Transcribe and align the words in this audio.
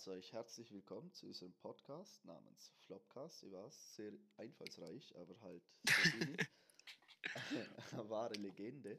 heiße 0.00 0.12
euch 0.12 0.32
herzlich 0.32 0.72
willkommen 0.72 1.12
zu 1.12 1.26
unserem 1.26 1.52
Podcast 1.52 2.24
namens 2.24 2.72
Flopcast. 2.86 3.42
Ich 3.42 3.52
weiß, 3.52 3.96
sehr 3.96 4.12
einfallsreich, 4.38 5.14
aber 5.14 5.38
halt 5.42 5.62
wahre 8.08 8.32
Legende. 8.38 8.98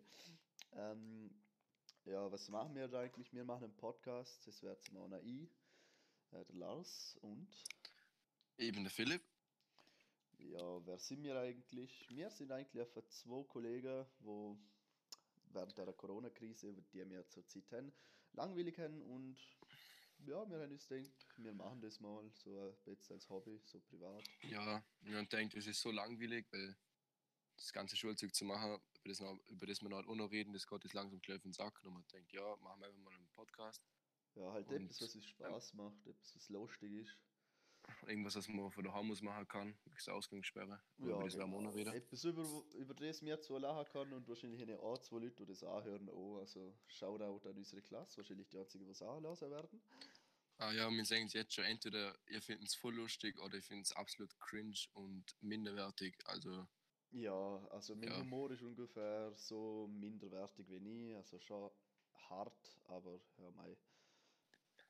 Ähm, 0.74 1.32
ja, 2.06 2.32
was 2.32 2.48
machen 2.50 2.75
wir 2.75 2.88
da 2.88 3.00
eigentlich? 3.00 3.34
Wir 3.34 3.43
machen 3.43 3.64
einen 3.64 3.75
Podcast, 3.78 4.46
das 4.46 4.61
wäre 4.61 4.75
Simona 4.75 5.20
I, 5.21 5.50
äh, 6.34 6.46
der 6.46 6.56
Lars 6.56 7.18
und 7.21 7.50
eben 8.60 8.83
der 8.83 8.92
Philipp. 8.92 9.24
Ja, 10.38 10.86
wer 10.86 11.00
sind 11.00 11.24
wir 11.24 11.39
eigentlich? 11.39 12.07
Wir 12.10 12.29
sind 12.29 12.52
eigentlich 12.52 12.79
einfach 12.79 13.07
zwei 13.07 13.43
Kollegen, 13.46 14.06
die 14.20 14.56
während 15.52 15.75
der 15.79 15.93
Corona-Krise, 15.93 16.75
die 16.93 17.10
wir 17.10 17.28
zurzeit 17.28 17.71
haben, 17.71 17.92
langweilig 18.33 18.78
haben 18.78 19.02
und 19.02 19.39
ja, 20.25 20.50
wir 20.50 20.60
haben 20.60 20.71
uns 20.71 20.88
gedacht, 20.88 21.28
wir 21.38 21.54
machen 21.54 21.82
das 21.82 22.00
mal 22.00 22.29
so 22.34 22.50
ein 22.50 22.96
bisschen 22.96 23.16
als 23.16 23.29
Hobby, 23.29 23.62
so 23.66 23.79
privat. 23.79 24.24
Ja, 24.43 24.84
wir 25.02 25.18
haben 25.18 25.28
gedacht, 25.29 25.56
es 25.56 25.68
ist 25.68 25.82
so 25.82 25.92
langweilig, 25.92 26.46
weil 26.52 26.75
das 27.57 27.71
ganze 27.74 27.96
Schulzeug 27.96 28.34
zu 28.34 28.46
machen, 28.46 28.79
über 29.00 29.10
das, 29.10 29.20
noch, 29.20 29.39
über 29.48 29.65
das 29.65 29.82
wir 29.82 29.89
noch 29.89 30.07
auch 30.07 30.15
noch 30.15 30.32
reden, 30.32 30.54
das 30.54 30.68
geht 30.68 30.84
jetzt 30.84 30.93
langsam 30.93 31.21
gleich 31.21 31.38
auf 31.38 31.43
den 31.43 31.54
Sack. 31.54 31.84
Und 31.84 31.93
man 31.93 32.06
denkt, 32.12 32.31
ja, 32.34 32.56
machen 32.58 32.81
wir 32.81 32.88
einfach 32.88 33.00
mal 33.00 33.14
einen 33.14 33.30
Podcast. 33.30 33.84
Ja, 34.36 34.52
halt 34.52 34.67
und, 34.67 34.86
etwas, 34.86 35.02
was 35.02 35.16
uns 35.16 35.26
Spaß 35.26 35.73
macht, 35.73 36.08
etwas, 36.08 36.36
was 36.36 36.50
lustig 36.50 36.92
ist. 36.94 37.17
Irgendwas, 38.08 38.36
was 38.36 38.48
man 38.48 38.72
von 38.72 38.84
daheim 38.84 39.12
aus 39.12 39.22
machen 39.22 39.48
kann, 39.48 39.78
wie 39.86 40.12
Ausgangssperre. 40.12 40.81
Ja, 41.00 41.06
über 41.06 41.23
das 41.23 41.34
genau. 41.34 41.62
wir 41.62 41.76
wieder. 41.76 41.94
Etwas, 41.94 42.23
über, 42.23 42.45
über 42.76 42.94
das 42.94 43.22
mir 43.22 43.42
zu 43.42 43.58
lachen 43.58 43.92
kann 43.92 44.14
und 44.14 44.28
wahrscheinlich 44.28 44.62
eine 44.62 44.80
A, 44.80 45.00
zwei 45.02 45.17
Leute, 45.17 45.36
die 45.38 45.45
das 45.48 45.64
anhören, 45.64 46.09
auch. 46.09 46.38
Also 46.40 46.73
Shoutout 46.88 47.48
an 47.50 47.58
unsere 47.58 47.82
Klasse, 47.82 48.17
wahrscheinlich 48.17 48.48
die 48.50 48.60
einzigen, 48.60 48.86
die 48.86 48.92
es 48.92 49.02
anlassen 49.02 49.50
werden. 49.50 49.82
Ah 50.62 50.72
ja, 50.73 50.88
wir 50.92 51.06
sagen 51.06 51.26
es 51.26 51.34
jetzt 51.34 51.56
schon, 51.56 51.64
entweder 51.64 52.16
ihr 52.28 52.40
findet 52.40 52.67
es 52.67 52.76
voll 52.76 52.94
lustig 52.94 53.36
oder 53.40 53.56
ihr 53.56 53.64
findet 53.64 53.88
es 53.88 53.94
absolut 53.94 54.40
cringe 54.40 54.78
und 54.94 55.26
minderwertig. 55.42 56.16
Also. 56.26 56.67
Ja, 57.09 57.66
also 57.72 57.95
mein 57.95 58.09
ja. 58.09 58.20
Humor 58.20 58.52
ist 58.52 58.62
ungefähr 58.62 59.34
so 59.36 59.88
minderwertig 59.88 60.70
wie 60.70 60.80
nie. 60.80 61.16
Also 61.16 61.39
schon 61.39 61.72
hart, 62.30 62.80
aber 62.84 63.20
ja, 63.38 63.50
mei. 63.50 63.76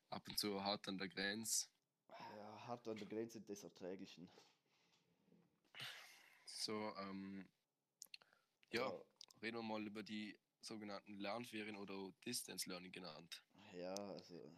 Ab 0.10 0.28
und 0.28 0.38
zu 0.38 0.62
hart 0.62 0.90
an 0.90 0.98
der 0.98 1.08
Grenze. 1.08 1.70
Ja, 2.10 2.68
hart 2.68 2.86
an 2.90 2.98
der 2.98 3.08
Grenze 3.08 3.40
des 3.40 3.64
Erträglichen. 3.64 4.30
So, 6.44 6.94
ähm, 6.98 7.48
ja, 8.74 8.90
ja, 8.90 9.02
reden 9.42 9.56
wir 9.56 9.64
mal 9.64 9.88
über 9.88 10.04
die 10.04 10.38
sogenannten 10.60 11.18
Lernferien 11.18 11.78
oder 11.78 12.12
Distance 12.26 12.70
Learning 12.70 12.92
genannt. 12.92 13.42
Ja, 13.72 13.96
also 13.96 14.52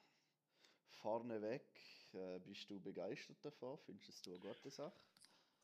vorneweg, 1.04 1.62
äh, 2.14 2.40
bist 2.40 2.70
du 2.70 2.80
begeistert 2.80 3.38
davon? 3.44 3.78
Findest 3.86 4.26
du 4.26 4.32
eine 4.32 4.40
gute 4.40 4.72
Sache? 4.72 4.96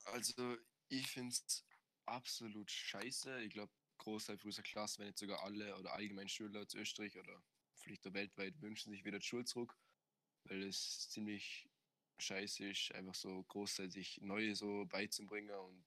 Also, 0.06 0.58
ich 0.90 1.08
finde 1.08 1.32
es 1.32 1.66
absolut 2.06 2.70
scheiße. 2.70 3.42
Ich 3.42 3.54
glaube, 3.54 3.72
Großteil 3.98 4.38
unserer 4.44 4.64
Klasse, 4.64 5.00
wenn 5.00 5.08
nicht 5.08 5.18
sogar 5.18 5.44
alle 5.44 5.76
oder 5.78 5.94
allgemein 5.94 6.30
Schüler 6.30 6.62
aus 6.62 6.74
Österreich 6.74 7.18
oder 7.18 7.42
vielleicht 7.76 8.06
auch 8.08 8.14
weltweit 8.14 8.62
wünschen 8.62 8.92
sich 8.92 9.04
wieder 9.04 9.20
die 9.20 9.26
Schule 9.26 9.46
zurück, 9.46 9.76
weil 10.46 10.64
es 10.64 11.10
ziemlich 11.10 11.70
scheiße 12.18 12.70
ist, 12.70 12.94
einfach 12.94 13.16
so 13.16 13.44
großzeitig 13.44 14.20
Neue 14.22 14.56
so 14.56 14.86
beizubringen 14.86 15.52
und 15.52 15.86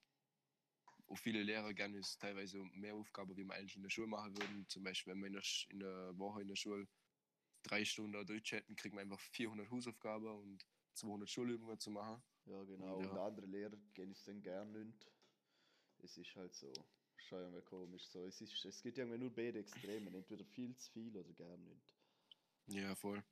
auch 1.09 1.19
viele 1.19 1.43
Lehrer 1.43 1.75
gerne 1.75 1.99
ist 1.99 2.21
teilweise 2.21 2.59
mehr 2.73 2.95
Aufgaben, 2.95 3.37
wie 3.37 3.45
man 3.45 3.59
eigentlich 3.59 3.77
in 3.77 3.83
der 3.83 3.91
Schule 3.91 4.07
machen 4.07 4.37
würden. 4.37 4.67
Zum 4.69 4.83
Beispiel, 4.83 5.13
wenn 5.13 5.21
wir 5.21 5.27
in 5.27 5.33
der, 5.35 5.43
in 5.69 5.79
der 5.81 6.19
Woche 6.19 6.41
in 6.41 6.49
der 6.49 6.57
Schule 6.57 6.89
drei 7.63 7.85
Stunden 7.85 8.13
Deutsch 8.13 8.53
hätten, 8.53 8.77
kriegt 8.77 8.95
man 8.95 9.03
einfach 9.03 9.21
400 9.21 9.71
Hausaufgaben 9.71 10.27
und 10.27 10.67
200 10.95 11.29
Schulübungen 11.29 11.79
zu 11.79 11.91
machen. 11.91 12.23
Ja, 12.47 12.63
genau. 12.65 12.97
Und, 12.97 13.05
ja. 13.05 13.11
und 13.11 13.19
andere 13.19 13.47
Lehrer 13.47 13.77
gehen 13.95 14.13
es 14.13 14.25
dann 14.25 14.43
gerne 14.43 14.85
nicht. 14.85 15.07
Es 15.99 16.17
ist 16.17 16.35
halt 16.35 16.55
so, 16.55 16.73
schon 17.17 17.41
irgendwie 17.41 17.63
komisch. 17.63 18.07
So, 18.09 18.27
es, 18.27 18.41
ist, 18.41 18.65
es 18.65 18.83
gibt 18.83 18.99
irgendwie 18.99 19.19
nur 19.19 19.31
beide 19.35 19.61
Extreme, 19.61 20.11
entweder 20.11 20.45
viel 20.45 20.77
zu 20.77 20.91
viel 20.91 21.17
oder 21.17 21.33
gar 21.33 21.57
nicht. 21.57 21.95
Ja, 22.67 22.95
voll. 22.95 23.23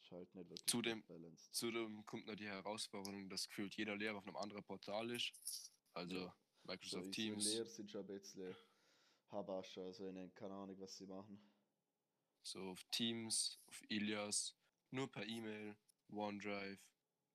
Ist 0.00 0.10
halt 0.10 0.34
nicht 0.34 0.50
wirklich 0.50 0.66
zudem, 0.66 1.02
zudem 1.52 2.04
kommt 2.06 2.26
noch 2.26 2.36
die 2.36 2.46
Herausforderung, 2.46 3.28
dass 3.28 3.48
gefühlt 3.48 3.74
jeder 3.74 3.96
Lehrer 3.96 4.18
auf 4.18 4.26
einem 4.26 4.36
anderen 4.36 4.62
Portal 4.64 5.10
ist. 5.10 5.32
Also 5.94 6.16
ja. 6.16 6.36
Microsoft 6.64 7.06
so, 7.06 7.10
Teams. 7.10 7.44
Die 7.44 7.50
Lehrer 7.50 7.66
sind 7.66 7.90
schon 7.90 8.00
ein 8.00 8.06
bisschen 8.06 8.54
Habascha, 9.30 9.82
also 9.82 10.08
ich 10.08 10.34
keine 10.34 10.54
Ahnung, 10.54 10.78
was 10.78 10.96
sie 10.96 11.06
machen. 11.06 11.38
So 12.44 12.60
auf 12.70 12.84
Teams, 12.90 13.58
auf 13.66 13.82
Ilias, 13.88 14.54
nur 14.90 15.10
per 15.10 15.26
E-Mail, 15.26 15.76
OneDrive. 16.08 16.78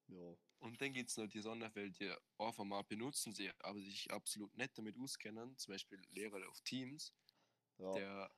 Ja. 0.07 0.37
Und 0.59 0.79
dann 0.81 0.93
gibt 0.93 1.09
es 1.09 1.17
noch 1.17 1.27
die 1.27 1.41
Sonderfälle, 1.41 1.91
die 1.91 2.13
einfach 2.37 2.63
mal 2.63 2.83
benutzen 2.83 3.33
sie, 3.33 3.49
aber 3.59 3.79
sich 3.79 4.11
absolut 4.11 4.55
nicht 4.57 4.77
damit 4.77 4.97
auskennen. 4.97 5.57
Zum 5.57 5.73
Beispiel 5.73 6.01
Lehrer 6.09 6.47
auf 6.49 6.59
Teams, 6.61 7.13
ja. 7.77 7.93
der 7.93 8.31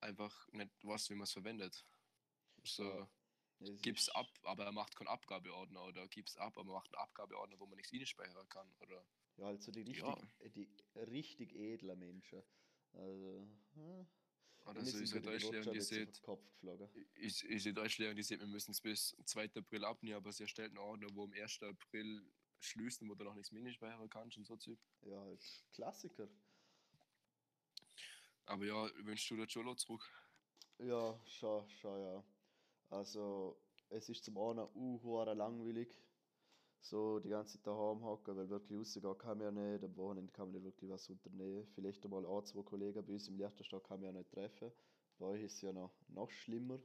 einfach 0.00 0.48
nicht 0.52 0.70
weiß, 0.84 1.10
wie 1.10 1.14
man 1.14 1.24
es 1.24 1.32
verwendet. 1.32 1.84
So, 2.64 2.84
ja. 3.58 3.72
gib's 3.82 4.08
ab, 4.10 4.28
aber 4.44 4.64
er 4.64 4.72
macht 4.72 4.96
keinen 4.96 5.08
Abgabeordner 5.08 5.84
oder 5.84 6.06
gib's 6.08 6.36
ab, 6.36 6.56
aber 6.56 6.70
er 6.70 6.74
macht 6.74 6.94
einen 6.94 7.02
Abgabeordner, 7.02 7.58
wo 7.58 7.66
man 7.66 7.76
nichts 7.76 7.92
reinspeichern 7.92 8.48
kann. 8.48 8.72
Oder, 8.80 9.04
ja, 9.36 9.46
also 9.46 9.72
die 9.72 9.82
richtig, 9.82 10.02
ja. 10.02 10.48
die 10.48 10.68
richtig 10.94 11.54
edlen 11.54 11.98
Menschen. 11.98 12.42
Also, 12.92 13.48
oder 14.66 14.84
so 14.84 14.98
ist 14.98 15.14
in 15.14 15.22
Deutschland, 15.22 15.74
die 15.74 15.80
sieht, 15.80 16.22
ist, 17.14 17.42
ist 17.42 17.66
in 17.66 17.74
Deutschland, 17.74 18.24
sieht, 18.24 18.40
wir 18.40 18.46
müssen 18.46 18.72
es 18.72 18.80
bis 18.80 19.16
2. 19.24 19.50
April 19.56 19.84
abnehmen, 19.84 20.16
aber 20.16 20.32
sie 20.32 20.44
erstellt 20.44 20.70
einen 20.70 20.78
Ordner, 20.78 21.08
wo 21.14 21.24
am 21.24 21.32
1. 21.32 21.62
April 21.62 22.22
schließt 22.60 23.02
und 23.02 23.10
wo 23.10 23.14
du 23.14 23.24
noch 23.24 23.34
nichts 23.34 23.52
minispeichern 23.52 24.08
kannst 24.10 24.36
und 24.36 24.46
so 24.46 24.56
Zeug. 24.56 24.78
Ja, 25.02 25.18
halt 25.20 25.42
Klassiker. 25.72 26.28
Aber 28.46 28.64
ja, 28.64 28.90
wünschst 29.04 29.30
du 29.30 29.36
das 29.36 29.50
schon 29.50 29.76
zurück? 29.78 30.02
Ja, 30.78 31.18
schon, 31.26 31.68
schon, 31.70 32.00
ja. 32.00 32.24
Also, 32.90 33.60
es 33.88 34.08
ist 34.08 34.24
zum 34.24 34.38
einen 34.38 34.68
uh, 34.74 35.24
langweilig 35.24 35.96
so 36.80 37.20
die 37.20 37.28
ganze 37.28 37.58
Zeit 37.58 37.66
daheim 37.66 38.02
hocken, 38.02 38.36
weil 38.36 38.48
wirklich 38.48 38.78
rausgehen 38.78 39.18
kann 39.18 39.38
man 39.38 39.54
ja 39.54 39.72
nicht. 39.72 39.84
Am 39.84 39.96
Wochenende 39.96 40.32
kann 40.32 40.46
man 40.46 40.62
nicht 40.62 40.64
wirklich 40.64 40.90
was 40.90 41.08
unternehmen. 41.08 41.66
Vielleicht 41.74 42.04
einmal 42.04 42.26
ein, 42.26 42.44
zwei 42.44 42.62
Kollegen 42.62 43.04
bei 43.04 43.12
uns 43.12 43.28
im 43.28 43.36
Liechtenstein 43.36 43.82
kann 43.82 44.00
man 44.00 44.14
ja 44.14 44.18
nicht 44.18 44.30
treffen. 44.30 44.72
Bei 45.18 45.26
euch 45.26 45.42
ist 45.42 45.54
es 45.54 45.60
ja 45.62 45.72
noch, 45.72 45.92
noch 46.08 46.30
schlimmer. 46.30 46.78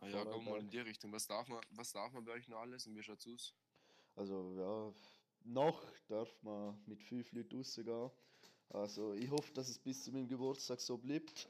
Ah 0.00 0.08
ja, 0.08 0.24
gehen 0.24 0.44
wir 0.44 0.50
mal 0.50 0.60
in 0.60 0.70
die 0.70 0.78
Richtung. 0.78 1.12
Was 1.12 1.26
darf, 1.26 1.46
man, 1.48 1.60
was 1.72 1.92
darf 1.92 2.12
man 2.12 2.24
bei 2.24 2.32
euch 2.32 2.48
noch 2.48 2.60
alles 2.60 2.86
und 2.86 2.96
wie 2.96 3.02
schaut 3.02 3.18
es 3.18 3.26
aus? 3.26 3.54
Also 4.16 4.54
ja, 4.56 4.94
noch 5.44 5.84
darf 6.08 6.42
man 6.42 6.82
mit 6.86 7.02
fünf 7.02 7.30
Leuten 7.32 7.56
rausgehen. 7.56 8.10
Also 8.70 9.12
ich 9.14 9.30
hoffe, 9.30 9.52
dass 9.52 9.68
es 9.68 9.78
bis 9.78 10.04
zu 10.04 10.12
meinem 10.12 10.28
Geburtstag 10.28 10.80
so 10.80 10.96
bleibt. 10.96 11.48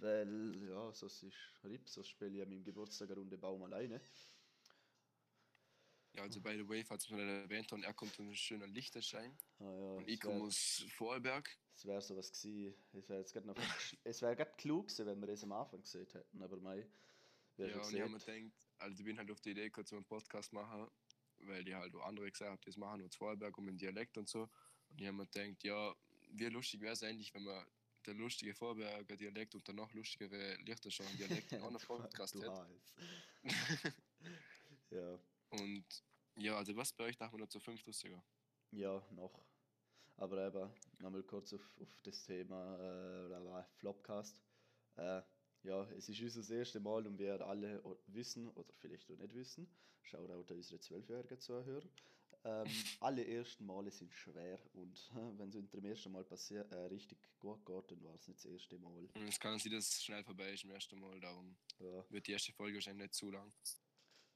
Weil, 0.00 0.68
ja, 0.68 0.92
sonst 0.92 1.22
ist 1.22 1.36
Rips, 1.64 1.94
sonst 1.94 2.08
spiele 2.08 2.36
ich 2.36 2.42
an 2.42 2.48
meinem 2.48 2.64
Geburtstag 2.64 3.10
eine 3.10 3.18
Runde 3.20 3.38
Baum 3.38 3.62
alleine. 3.62 4.00
Ja, 6.14 6.22
also 6.22 6.40
by 6.40 6.56
the 6.56 6.68
way, 6.68 6.84
falls 6.84 7.10
man 7.10 7.20
erwähnt 7.20 7.70
hat, 7.72 7.82
er 7.82 7.94
kommt 7.94 8.14
von 8.14 8.26
einem 8.26 8.34
schönen 8.34 8.72
Lichterschein. 8.72 9.36
Ah, 9.58 9.64
ja, 9.64 9.68
und 9.68 10.08
ich 10.08 10.20
komme 10.20 10.44
aus 10.44 10.84
Vorarlberg. 10.90 11.50
Es 11.74 11.84
wäre 11.84 12.00
sowas 12.00 12.30
gewesen. 12.30 12.74
Es 12.92 13.08
wäre 13.34 13.46
noch, 13.46 13.56
es 14.04 14.20
gerade 14.20 14.54
klug 14.56 14.86
gewesen, 14.86 15.06
wenn 15.06 15.20
wir 15.20 15.26
das 15.26 15.42
am 15.42 15.52
Anfang 15.52 15.82
gesehen 15.82 16.06
hätten, 16.12 16.42
aber 16.42 16.56
mei. 16.58 16.86
Ja, 17.56 17.66
und 17.80 17.92
ich 17.92 18.00
habe 18.00 18.10
mir 18.10 18.18
gedacht, 18.18 18.52
also 18.78 18.98
ich 18.98 19.04
bin 19.04 19.18
halt 19.18 19.30
auf 19.30 19.40
die 19.40 19.50
Idee 19.50 19.64
gekommen, 19.64 19.86
so 19.86 19.96
einen 19.96 20.04
Podcast 20.04 20.52
machen, 20.52 20.88
weil 21.38 21.64
die 21.64 21.74
halt 21.74 21.94
auch 21.96 22.06
andere 22.06 22.30
gesagt 22.30 22.50
haben, 22.50 22.60
das 22.64 22.76
machen 22.76 23.04
aus 23.04 23.16
Vorarlberg 23.16 23.58
um 23.58 23.66
den 23.66 23.78
Dialekt 23.78 24.16
und 24.16 24.28
so. 24.28 24.42
Und 24.90 25.00
ich 25.00 25.06
habe 25.06 25.16
mir 25.16 25.26
gedacht, 25.26 25.64
ja, 25.64 25.94
wie 26.30 26.46
lustig 26.46 26.80
wäre 26.80 26.92
es 26.92 27.02
eigentlich, 27.02 27.34
wenn 27.34 27.42
man 27.42 27.66
der 28.06 28.14
lustige 28.14 28.54
Vorberger 28.54 29.16
Dialekt 29.16 29.54
und 29.54 29.66
der 29.66 29.74
noch 29.74 29.92
lustigere 29.94 30.56
Lichterschein 30.56 31.16
Dialekt 31.16 31.52
in 31.52 31.62
einem 31.62 31.80
Podcast 31.80 32.34
hätte. 32.34 32.66
ja. 34.90 35.18
Und 35.60 35.84
ja, 36.36 36.56
also 36.56 36.76
was 36.76 36.92
bei 36.92 37.04
euch 37.04 37.16
darf 37.16 37.32
man 37.32 37.40
noch 37.40 37.48
zu 37.48 37.60
fünf 37.60 37.84
lustiger? 37.86 38.22
Ja, 38.70 39.02
noch. 39.12 39.44
Aber 40.16 40.46
eben, 40.46 40.70
nochmal 40.98 41.22
kurz 41.22 41.52
auf, 41.52 41.76
auf 41.80 42.00
das 42.02 42.24
Thema 42.24 42.78
äh, 42.78 43.64
Flopcast. 43.78 44.42
Äh, 44.96 45.22
ja, 45.62 45.82
es 45.92 46.08
ist 46.08 46.36
unser 46.36 46.56
erstes 46.56 46.82
Mal 46.82 47.06
und 47.06 47.18
wir 47.18 47.40
alle 47.40 47.82
wissen, 48.06 48.48
oder 48.50 48.72
vielleicht 48.74 49.10
auch 49.10 49.16
nicht 49.16 49.34
wissen, 49.34 49.66
schaut 50.02 50.30
auch 50.30 50.48
unsere 50.50 50.78
zwölfjährigen 50.78 51.40
Zuhörer, 51.40 51.88
ähm, 52.44 52.66
alle 53.00 53.26
ersten 53.26 53.64
Male 53.64 53.90
sind 53.90 54.12
schwer 54.12 54.60
und 54.74 55.10
äh, 55.14 55.16
wenn 55.38 55.48
es 55.48 55.56
unter 55.56 55.80
dem 55.80 55.86
ersten 55.86 56.12
Mal 56.12 56.24
passiert, 56.24 56.70
äh, 56.72 56.76
richtig 56.86 57.18
gut 57.38 57.64
geht, 57.64 57.90
dann 57.90 58.04
war 58.04 58.14
es 58.14 58.28
nicht 58.28 58.44
das 58.44 58.52
erste 58.52 58.78
Mal. 58.78 59.08
Es 59.26 59.40
kann 59.40 59.58
sein, 59.58 59.72
dass 59.72 59.88
es 59.88 60.04
schnell 60.04 60.22
vorbei 60.22 60.52
ist 60.52 60.64
im 60.64 60.70
ersten 60.70 61.00
Mal, 61.00 61.18
darum 61.20 61.56
ja. 61.78 62.04
wird 62.10 62.26
die 62.26 62.32
erste 62.32 62.52
Folge 62.52 62.76
wahrscheinlich 62.76 63.04
nicht 63.04 63.14
zu 63.14 63.30
lang. 63.30 63.52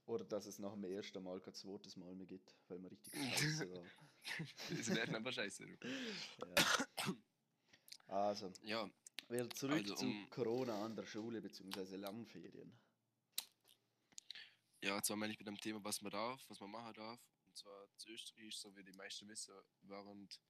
Oder 0.08 0.24
dass 0.24 0.46
es 0.46 0.58
nach 0.58 0.72
dem 0.72 0.84
ersten 0.84 1.22
Mal 1.22 1.38
kein 1.38 1.52
zweites 1.52 1.94
Mal 1.96 2.14
mehr 2.14 2.26
gibt, 2.26 2.56
weil 2.68 2.78
man 2.78 2.90
richtig 2.90 3.12
scheiße 3.12 3.70
war. 3.70 3.84
das 4.70 4.88
ist 4.88 5.14
aber 5.14 5.32
scheiße. 5.32 5.66
Ja. 5.68 7.14
Also, 8.06 8.50
ja. 8.62 8.90
wieder 9.28 9.50
zurück 9.50 9.82
also, 9.82 9.96
um, 9.96 10.24
zu 10.24 10.30
Corona 10.30 10.82
an 10.82 10.96
der 10.96 11.04
Schule 11.04 11.42
bzw. 11.42 11.96
Langferien. 11.96 12.72
ja, 14.80 15.02
zwar 15.02 15.18
meine 15.18 15.34
ich 15.34 15.38
mit 15.38 15.46
dem 15.46 15.60
Thema, 15.60 15.84
was 15.84 16.00
man 16.00 16.10
darf, 16.10 16.42
was 16.48 16.58
man 16.58 16.70
machen 16.70 16.94
darf. 16.94 17.20
Und 17.46 17.58
zwar 17.58 17.86
zu 17.98 18.08
Österreich, 18.08 18.56
so 18.56 18.74
wie 18.74 18.84
die 18.84 18.92
meisten 18.92 19.28
wissen, 19.28 19.54
während 19.82 20.40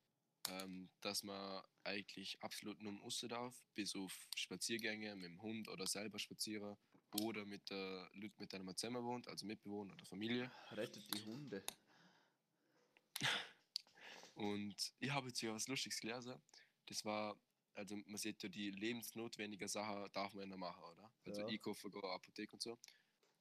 ähm, 0.50 0.88
dass 1.00 1.24
man 1.24 1.64
eigentlich 1.82 2.40
absolut 2.44 2.80
nur 2.80 2.92
im 2.92 3.28
darf, 3.28 3.60
bis 3.74 3.96
auf 3.96 4.28
Spaziergänge 4.36 5.16
mit 5.16 5.24
dem 5.24 5.42
Hund 5.42 5.68
oder 5.68 5.88
selber 5.88 6.20
spazieren 6.20 6.76
oder 7.12 7.44
mit 7.44 7.68
der 7.70 8.08
Leute, 8.14 8.34
mit 8.38 8.52
denen 8.52 8.64
man 8.64 8.76
zusammen 8.76 9.04
wohnt, 9.04 9.28
also 9.28 9.46
Mitbewohner 9.46 9.94
oder 9.94 10.04
Familie. 10.06 10.50
Rettet 10.72 11.02
die 11.14 11.24
Hunde. 11.24 11.64
Und 14.34 14.92
ich 15.00 15.10
habe 15.10 15.28
jetzt 15.28 15.40
hier 15.40 15.52
was 15.52 15.66
Lustiges 15.68 16.00
gelesen. 16.00 16.40
Das 16.86 17.04
war, 17.04 17.36
also 17.74 17.96
man 17.96 18.16
sieht 18.16 18.42
ja, 18.42 18.48
die 18.48 18.70
lebensnotwendigen 18.70 19.68
Sachen 19.68 20.10
darf 20.12 20.34
man 20.34 20.48
ja 20.48 20.56
machen, 20.56 20.82
oder? 20.84 21.10
Also 21.24 21.40
ja. 21.40 21.46
einkaufen, 21.48 21.90
gehen, 21.90 22.04
Apotheke 22.04 22.52
und 22.52 22.62
so. 22.62 22.78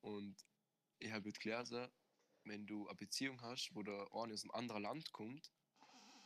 Und 0.01 0.35
ich 0.99 1.11
habe 1.11 1.29
jetzt 1.29 1.39
gelesen, 1.39 1.87
wenn 2.45 2.65
du 2.65 2.87
eine 2.87 2.95
Beziehung 2.95 3.41
hast, 3.41 3.73
wo 3.75 3.83
der 3.83 4.07
eine 4.13 4.33
aus 4.33 4.43
einem 4.43 4.51
anderen 4.51 4.83
Land 4.83 5.11
kommt, 5.11 5.51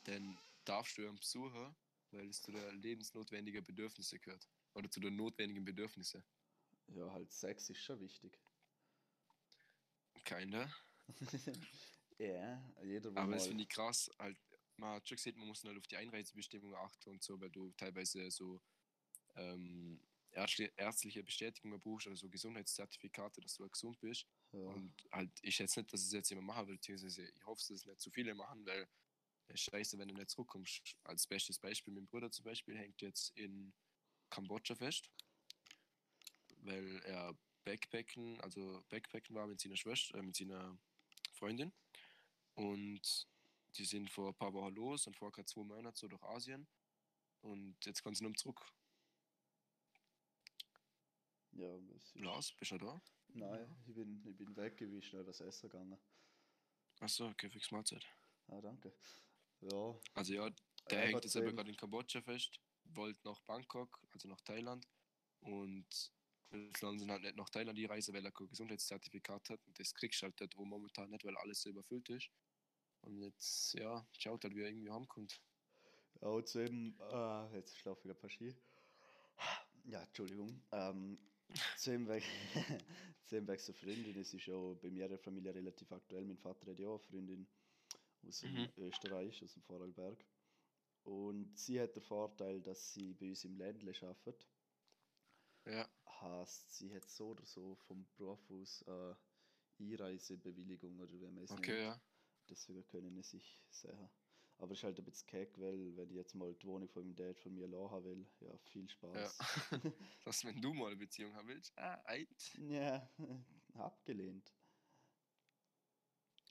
dann 0.06 0.38
darfst 0.64 0.98
du 0.98 1.04
ihn 1.04 1.16
besuchen, 1.16 1.76
weil 2.12 2.30
es 2.30 2.42
zu 2.42 2.52
den 2.52 2.82
lebensnotwendigen 2.82 3.64
Bedürfnissen 3.64 4.22
gehört. 4.22 4.48
Oder 4.74 4.90
zu 4.90 5.00
den 5.00 5.16
notwendigen 5.16 5.66
Bedürfnissen. 5.66 6.24
Ja, 6.96 7.12
halt 7.12 7.32
Sex 7.32 7.70
ist 7.70 7.82
schon 7.82 8.00
wichtig. 8.00 8.38
Keiner. 10.24 10.74
ja, 12.18 12.62
jeder 12.84 13.16
Aber 13.16 13.34
das 13.34 13.48
finde 13.48 13.64
ich 13.64 13.70
krass. 13.70 14.10
Halt, 14.20 14.38
man 14.78 14.96
hat 14.96 15.08
schon 15.08 15.16
gesehen, 15.16 15.38
man 15.38 15.48
muss 15.48 15.64
halt 15.64 15.78
auf 15.78 15.88
die 15.88 15.98
Einreisebestimmungen 15.98 16.76
achten 16.76 17.10
und 17.10 17.24
so, 17.24 17.40
weil 17.40 17.50
du 17.50 17.72
teilweise 17.72 18.30
so 18.30 18.62
ähm, 19.36 20.00
ärztliche 20.32 21.24
Bestätigungen 21.24 21.80
brauchst 21.80 22.08
oder 22.08 22.16
so 22.16 22.30
Gesundheitszertifikate, 22.30 23.42
dass 23.42 23.56
du 23.56 23.64
halt 23.64 23.74
gesund 23.74 24.00
bist. 24.00 24.26
Ja. 24.52 24.60
Und 24.60 24.94
halt, 25.12 25.32
ich 25.42 25.56
schätze 25.56 25.80
nicht, 25.80 25.92
dass 25.94 26.02
es 26.02 26.12
jetzt 26.12 26.30
jemand 26.30 26.48
machen 26.48 26.68
will, 26.68 26.76
beziehungsweise 26.76 27.24
ich 27.24 27.46
hoffe, 27.46 27.60
dass 27.60 27.70
es 27.70 27.86
nicht 27.86 28.00
zu 28.00 28.12
viele 28.12 28.34
machen, 28.36 28.66
weil 28.66 28.88
es 29.48 29.62
scheiße, 29.62 29.98
wenn 29.98 30.08
du 30.08 30.16
nicht 30.16 30.30
zurückkommst. 30.30 30.98
Als 31.04 31.28
bestes 31.28 31.60
Beispiel, 31.60 31.94
mein 31.94 32.08
Bruder 32.08 32.32
zum 32.32 32.46
Beispiel 32.46 32.78
hängt 32.78 33.02
jetzt 33.02 33.36
in 33.38 33.74
Kambodscha 34.30 34.76
fest, 34.76 35.10
weil 36.62 37.02
er 37.06 37.36
Backpacken, 37.64 38.40
also 38.42 38.84
Backpacken 38.90 39.36
war 39.36 39.48
mit 39.48 39.60
seiner 39.60 39.78
Schwester, 39.78 40.18
äh, 40.18 40.22
mit 40.22 40.36
seiner 40.36 40.78
Freundin. 41.34 41.72
Und 42.56 43.28
die 43.76 43.86
sind 43.86 44.10
vor 44.10 44.30
ein 44.30 44.36
paar 44.36 44.54
Wochen 44.54 44.76
los 44.76 45.08
und 45.08 45.16
vor 45.16 45.32
zwei 45.46 45.64
Monaten 45.64 45.96
so 45.96 46.08
durch 46.08 46.24
Asien. 46.24 46.68
Und 47.42 47.78
jetzt 47.86 48.04
kommen 48.04 48.16
sie 48.16 48.24
nur 48.24 48.36
zurück. 48.36 48.62
Ja, 51.54 51.80
Lars, 52.16 52.54
bist 52.54 52.72
du 52.72 52.78
da? 52.78 53.02
Nein, 53.34 53.76
ich 53.88 53.94
bin, 53.94 54.26
ich 54.26 54.36
bin 54.36 54.56
weg, 54.56 54.80
ich 54.82 54.90
bin 54.90 55.02
schnell 55.02 55.26
was 55.26 55.40
essen 55.42 55.70
gegangen. 55.70 56.00
Achso, 57.00 57.28
okay, 57.28 57.50
fix 57.50 57.72
Mahlzeit. 57.72 58.06
Ah, 58.48 58.62
danke. 58.62 58.94
Ja. 59.62 60.00
Also 60.14 60.34
ja, 60.34 60.50
der 60.90 61.08
hängt 61.08 61.24
jetzt 61.24 61.36
aber 61.36 61.52
gerade 61.52 61.70
in 61.70 61.78
Kambodscha 61.78 62.22
fest, 62.22 62.60
wollte 62.86 63.20
nach 63.28 63.40
Bangkok, 63.42 64.00
also 64.12 64.28
nach 64.28 64.42
Thailand. 64.42 64.88
Und 65.40 66.12
jetzt 66.52 66.80
sind 66.80 67.12
halt 67.12 67.24
nicht 67.24 67.36
nach 67.36 67.50
Thailand 67.50 67.78
die 67.78 67.86
Reise, 67.86 68.14
weil 68.14 68.26
er 68.26 68.32
kein 68.32 68.50
Gesundheitszertifikat 68.50 69.50
hat. 69.50 69.60
Und 69.66 69.80
das 69.80 69.94
kriegst 69.94 70.22
du 70.22 70.26
halt 70.26 70.40
dort 70.40 70.56
momentan 70.56 71.10
nicht, 71.10 71.26
weil 71.26 71.38
alles 71.38 71.62
so 71.62 71.70
überfüllt 71.70 72.10
ist. 72.10 72.30
Und 73.02 73.22
jetzt, 73.22 73.74
ja, 73.74 74.06
schaut 74.18 74.44
halt, 74.44 74.56
wie 74.56 74.62
er 74.62 74.70
irgendwie 74.70 74.92
heimkommt. 74.92 75.42
Ja, 76.22 76.28
und 76.28 76.48
zu 76.48 76.60
eben, 76.60 76.98
äh, 77.00 77.56
jetzt 77.56 77.78
schlafe 77.78 78.02
ich 78.04 78.12
ein 78.12 78.20
paar 78.20 78.30
Ski. 78.30 78.56
Ja, 79.86 80.04
Entschuldigung. 80.04 80.62
Ähm, 80.72 81.18
zu 81.78 81.94
ihm 81.94 82.08
weg, 82.08 82.24
zu 83.26 83.38
ihm 83.38 83.48
weg 83.48 83.60
zur 83.60 83.76
Freundin, 83.76 84.14
das 84.14 84.34
ist 84.34 84.46
ja 84.46 84.56
bei 84.74 84.90
mir 84.90 85.06
in 85.06 85.12
der 85.12 85.20
Familie 85.20 85.54
relativ 85.54 85.92
aktuell. 85.92 86.26
Mein 86.26 86.38
Vater 86.38 86.72
hat 86.72 86.80
ja 86.80 86.88
auch 86.88 87.00
eine 87.00 87.10
Freundin 87.10 87.48
aus 88.28 88.44
mhm. 88.44 88.70
Österreich, 88.78 89.44
aus 89.44 89.54
dem 89.54 89.64
Vorarlberg. 89.64 90.24
Und 91.04 91.58
sie 91.58 91.82
hat 91.82 91.96
den 91.96 92.04
Vorteil, 92.04 92.62
dass 92.62 92.94
sie 92.94 93.14
bei 93.14 93.30
uns 93.30 93.44
im 93.44 93.58
Ländle 93.58 93.92
arbeitet. 94.02 94.48
Heißt, 96.22 96.78
sie 96.78 96.94
hat 96.94 97.10
so 97.10 97.30
oder 97.30 97.46
so 97.46 97.76
vom 97.76 98.06
Beruf 98.16 98.40
aus 98.52 98.84
äh, 98.84 99.16
Einreisebewilligung 99.80 101.00
oder 101.00 101.12
wie 101.12 101.28
man 101.28 101.44
es 101.44 101.52
okay, 101.52 101.72
nennt. 101.72 101.84
Ja. 101.84 102.02
Deswegen 102.50 102.86
können 102.86 103.16
sie 103.24 103.38
sich 103.38 103.60
sehen. 103.70 104.10
Aber 104.58 104.74
es 104.74 104.80
ist 104.80 104.84
halt 104.84 105.00
ein 105.00 105.06
bisschen 105.06 105.28
keck, 105.28 105.60
weil 105.60 105.98
wenn 105.98 106.10
ich 106.10 106.16
jetzt 106.16 106.36
mal 106.36 106.54
die 106.54 106.68
Wohnung 106.68 106.88
von 106.88 107.04
meinem 107.04 107.16
Dad 107.16 107.40
von 107.40 107.52
mir 107.54 107.68
lassen 107.68 108.04
will, 108.04 108.28
ja, 108.42 108.56
viel 108.60 108.88
Spaß. 108.88 109.38
Ja. 109.40 109.80
das, 110.26 110.46
wenn 110.46 110.62
du 110.62 110.74
mal 110.74 110.88
eine 110.88 110.98
Beziehung 110.98 111.34
haben 111.34 111.48
willst, 111.48 111.76
ah, 111.80 112.00
eid. 112.06 112.54
Ja, 112.60 113.10
abgelehnt. 113.74 114.54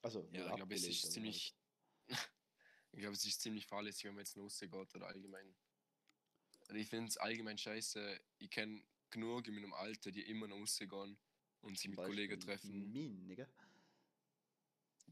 Also, 0.02 0.28
ja, 0.32 0.48
ich 0.48 0.56
glaube, 0.56 0.74
es 0.74 0.88
ist 0.88 1.12
ziemlich, 1.12 1.54
ich 2.08 2.98
glaube, 2.98 3.14
es 3.14 3.24
ist 3.24 3.40
ziemlich 3.42 3.66
fahrlässig, 3.66 4.04
wenn 4.04 4.14
man 4.14 4.24
jetzt 4.24 4.34
losgeht 4.34 4.74
oder 4.74 5.06
allgemein. 5.06 5.54
Also 6.66 6.80
ich 6.80 6.88
finde 6.88 7.08
es 7.08 7.16
allgemein 7.16 7.58
scheiße. 7.58 8.20
Ich 8.38 8.50
kenne 8.50 8.82
genug 9.10 9.46
in 9.46 9.54
meinem 9.54 9.72
Alter, 9.72 10.10
die 10.10 10.22
immer 10.22 10.48
noch 10.48 10.56
rausgehen 10.56 11.18
und 11.62 11.78
sich 11.78 11.88
mit 11.88 11.96
Beispiel 11.96 12.14
Kollegen 12.14 12.40
treffen. 12.40 12.92
Min, 12.92 13.26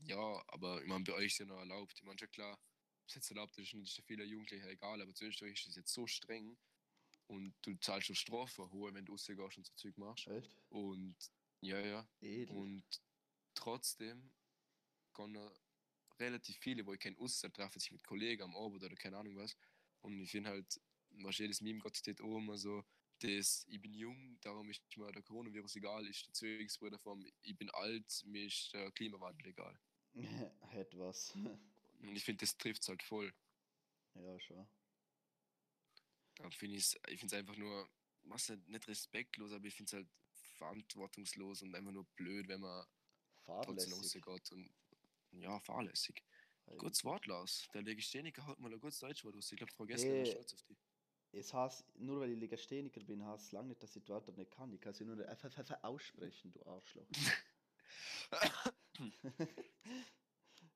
Ja, 0.03 0.43
aber 0.49 0.81
ich 0.81 0.89
meine, 0.89 1.05
bei 1.05 1.13
euch 1.15 1.27
ist 1.27 1.39
ja 1.39 1.47
noch 1.47 1.59
erlaubt. 1.59 1.95
Ich 1.97 2.05
meine, 2.05 2.19
schon 2.19 2.31
klar, 2.31 2.59
es 3.07 3.15
jetzt 3.15 3.31
erlaubt 3.31 3.57
ist, 3.59 3.75
ist 3.75 3.97
ja 3.97 4.05
viele 4.05 4.25
Jugendliche 4.25 4.69
egal, 4.69 5.01
aber 5.01 5.15
zu 5.15 5.25
Österreich 5.25 5.61
ist 5.61 5.69
es 5.69 5.77
jetzt 5.77 5.93
so 5.93 6.07
streng 6.07 6.57
und 7.27 7.55
du 7.63 7.75
zahlst 7.77 8.07
schon 8.07 8.17
Strafe 8.17 8.71
hohe, 8.71 8.93
wenn 8.95 9.05
du 9.05 9.13
rausgehst 9.13 9.59
und 9.59 9.67
so 9.67 9.73
Zeug 9.75 9.97
machst. 9.99 10.27
Echt? 10.29 10.51
Und 10.71 11.17
ja, 11.61 11.81
ja. 11.81 12.09
Edel. 12.21 12.57
Und 12.57 12.85
trotzdem 13.55 14.31
kann 15.13 15.35
er 15.35 15.53
relativ 16.19 16.57
viele, 16.59 16.85
wo 16.87 16.95
ich 16.95 17.01
keinen 17.01 17.19
Ausser 17.19 17.53
treffen 17.53 17.81
sich 17.81 17.93
mit 17.93 18.05
Kollegen 18.05 18.43
am 18.43 18.57
Abend 18.57 18.83
oder 18.83 18.95
keine 18.97 19.19
Ahnung 19.19 19.37
was. 19.37 19.57
Und 20.01 20.21
ich 20.21 20.31
finde 20.31 20.51
halt, 20.51 20.81
was 21.11 21.39
jedes 21.39 21.61
Meme 21.61 21.81
Gott 21.81 21.97
steht 21.97 22.21
auch 22.21 22.39
immer 22.39 22.57
so, 22.57 22.85
das, 23.21 23.67
ich 23.69 23.81
bin 23.81 23.95
jung, 23.95 24.39
darum 24.41 24.69
ist 24.71 24.83
mir 24.97 25.13
der 25.13 25.23
Coronavirus 25.23 25.77
egal, 25.77 26.07
ist 26.07 26.27
der 26.27 26.35
Zwillingsbruder 26.35 26.99
vom, 26.99 27.25
ich 27.43 27.57
bin 27.57 27.71
alt, 27.71 28.23
mir 28.27 28.47
ist 28.47 28.73
der 28.73 28.91
Klimawandel 28.93 29.49
egal. 29.49 29.79
Hätte 30.71 30.99
was. 30.99 31.31
Und 31.35 32.17
ich 32.17 32.25
finde, 32.25 32.45
das 32.45 32.57
trifft 32.57 32.83
es 32.83 32.89
halt 32.89 33.03
voll. 33.03 33.33
Ja, 34.15 34.41
schon. 34.41 34.69
Da 36.37 36.51
finde 36.51 36.77
ich 36.77 36.95
es 37.23 37.33
einfach 37.33 37.57
nur, 37.57 37.89
was 38.23 38.49
nicht, 38.49 38.69
nicht 38.69 38.89
respektlos, 38.89 39.53
aber 39.53 39.65
ich 39.65 39.75
finde 39.75 39.89
es 39.89 39.93
halt 39.95 40.09
verantwortungslos 40.57 41.63
und 41.63 41.75
einfach 41.75 41.93
nur 41.93 42.05
blöd, 42.17 42.49
wenn 42.49 42.61
man 42.61 42.87
Fahrlässig. 43.45 44.23
trotzdem 44.23 44.71
und 45.31 45.43
ja, 45.43 45.59
fahrlässig. 45.61 46.23
Kurz 46.77 47.05
wortlos. 47.05 47.69
Der 47.73 47.83
Legastheniker 47.83 48.47
haut 48.47 48.59
mal 48.59 48.73
ein 48.73 48.81
gutes 48.81 48.99
Deutschwort 48.99 49.37
aus. 49.37 49.51
Ich 49.51 49.57
glaube, 49.57 49.73
Frau 49.73 49.87
Gessler 49.87 50.11
hey. 50.11 50.27
stolz 50.27 50.53
auf 50.53 50.63
dich. 50.63 50.79
Es 51.33 51.53
heißt, 51.53 51.85
nur 51.99 52.21
weil 52.21 52.31
ich 52.33 52.39
Legastheniker 52.39 53.01
bin, 53.01 53.25
heißt 53.25 53.47
es 53.47 53.53
lange 53.53 53.69
nicht, 53.69 53.83
dass 53.83 53.95
ich 53.95 54.03
die 54.03 54.09
Wörter 54.09 54.33
nicht 54.33 54.51
kann. 54.51 54.73
Ich 54.73 54.81
kann 54.81 54.95
sie 54.95 55.05
nur 55.05 55.29
einfach 55.29 55.51
aussprechen, 55.83 56.53
du 56.53 56.65
Arschloch. 56.67 57.07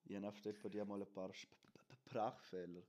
ich 0.05 0.17
habe 0.17 0.53
bei 0.63 0.69
dir 0.69 0.85
mal 0.85 1.01
ein 1.01 1.13
paar 1.13 1.33
Sprachfehler. 2.05 2.83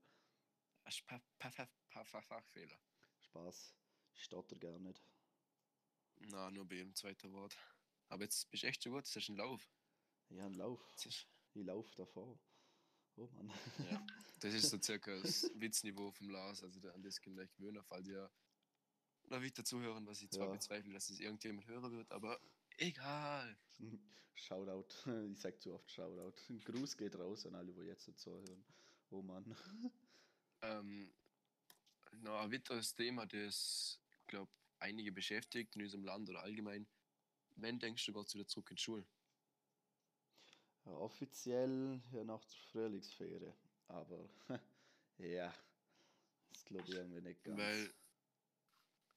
Sprachfehler. 0.89 2.77
Spaß. 3.21 3.73
Ich 4.13 4.23
stotter 4.23 4.57
gar 4.57 4.77
nicht. 4.79 5.01
Na, 6.27 6.51
nur 6.51 6.67
bei 6.67 6.75
jedem 6.75 6.93
zweiten 6.95 7.31
Wort. 7.33 7.57
Aber 8.09 8.23
jetzt 8.23 8.49
bist 8.51 8.63
du 8.63 8.67
echt 8.67 8.83
schon 8.83 8.91
gut, 8.93 9.03
das 9.03 9.15
ist 9.15 9.29
ein 9.29 9.37
Lauf. 9.37 9.67
Ja, 10.29 10.45
ein 10.45 10.53
Lauf. 10.53 10.81
Ich 11.05 11.27
laufe 11.53 11.95
davor. 11.95 12.37
Oh 13.15 13.27
Mann. 13.35 13.51
Ja, 13.91 14.05
das 14.41 14.53
ist 14.53 14.69
so 14.69 14.81
circa 14.81 15.19
das 15.21 15.51
Witzniveau 15.55 16.11
vom 16.11 16.29
Lars. 16.29 16.63
Also 16.63 16.79
an 16.89 17.03
das 17.03 17.21
kann 17.21 17.37
ich 17.39 17.51
gewöhnen, 17.53 17.83
falls 17.83 18.07
ihr 18.07 18.29
noch 19.29 19.41
weiter 19.41 19.63
zuhören, 19.63 20.05
was 20.05 20.21
ich 20.21 20.29
zwar 20.29 20.47
ja. 20.47 20.53
bezweifle, 20.53 20.93
dass 20.93 21.09
es 21.09 21.19
irgendjemand 21.19 21.67
hören 21.67 21.91
wird, 21.91 22.11
aber 22.11 22.39
egal. 22.77 23.57
Shoutout. 24.35 24.87
Ich 25.31 25.39
sag 25.39 25.61
zu 25.61 25.73
oft 25.73 25.91
Shoutout. 25.91 26.35
Ein 26.49 26.59
Gruß 26.59 26.97
geht 26.97 27.15
raus 27.15 27.45
an 27.45 27.55
alle, 27.55 27.71
die 27.71 27.81
jetzt 27.81 28.07
dazu 28.07 28.31
hören. 28.31 28.65
Oh 29.09 29.21
Mann. 29.21 29.55
Ähm, 30.61 31.13
noch 32.21 32.41
ein 32.41 32.51
weiteres 32.51 32.95
Thema, 32.95 33.25
das, 33.25 33.99
ich 34.21 34.27
glaube, 34.27 34.51
einige 34.79 35.11
beschäftigt 35.11 35.75
in 35.75 35.83
unserem 35.83 36.03
Land 36.03 36.29
oder 36.29 36.41
allgemein. 36.41 36.87
Wann 37.55 37.79
denkst 37.79 38.05
du, 38.05 38.13
geht 38.13 38.33
wieder 38.33 38.47
zurück 38.47 38.71
in 38.71 38.75
die 38.75 38.81
Schule? 38.81 39.05
Offiziell 40.85 42.01
ja 42.11 42.23
nach 42.23 42.43
der 42.43 42.57
Frühlingsferie. 42.71 43.53
Aber 43.87 44.29
ja, 45.17 45.53
das 46.49 46.65
glaube 46.65 46.83
ich 46.87 46.95
irgendwie 46.95 47.21
nicht 47.21 47.43
ganz. 47.43 47.57
Weil, 47.57 47.93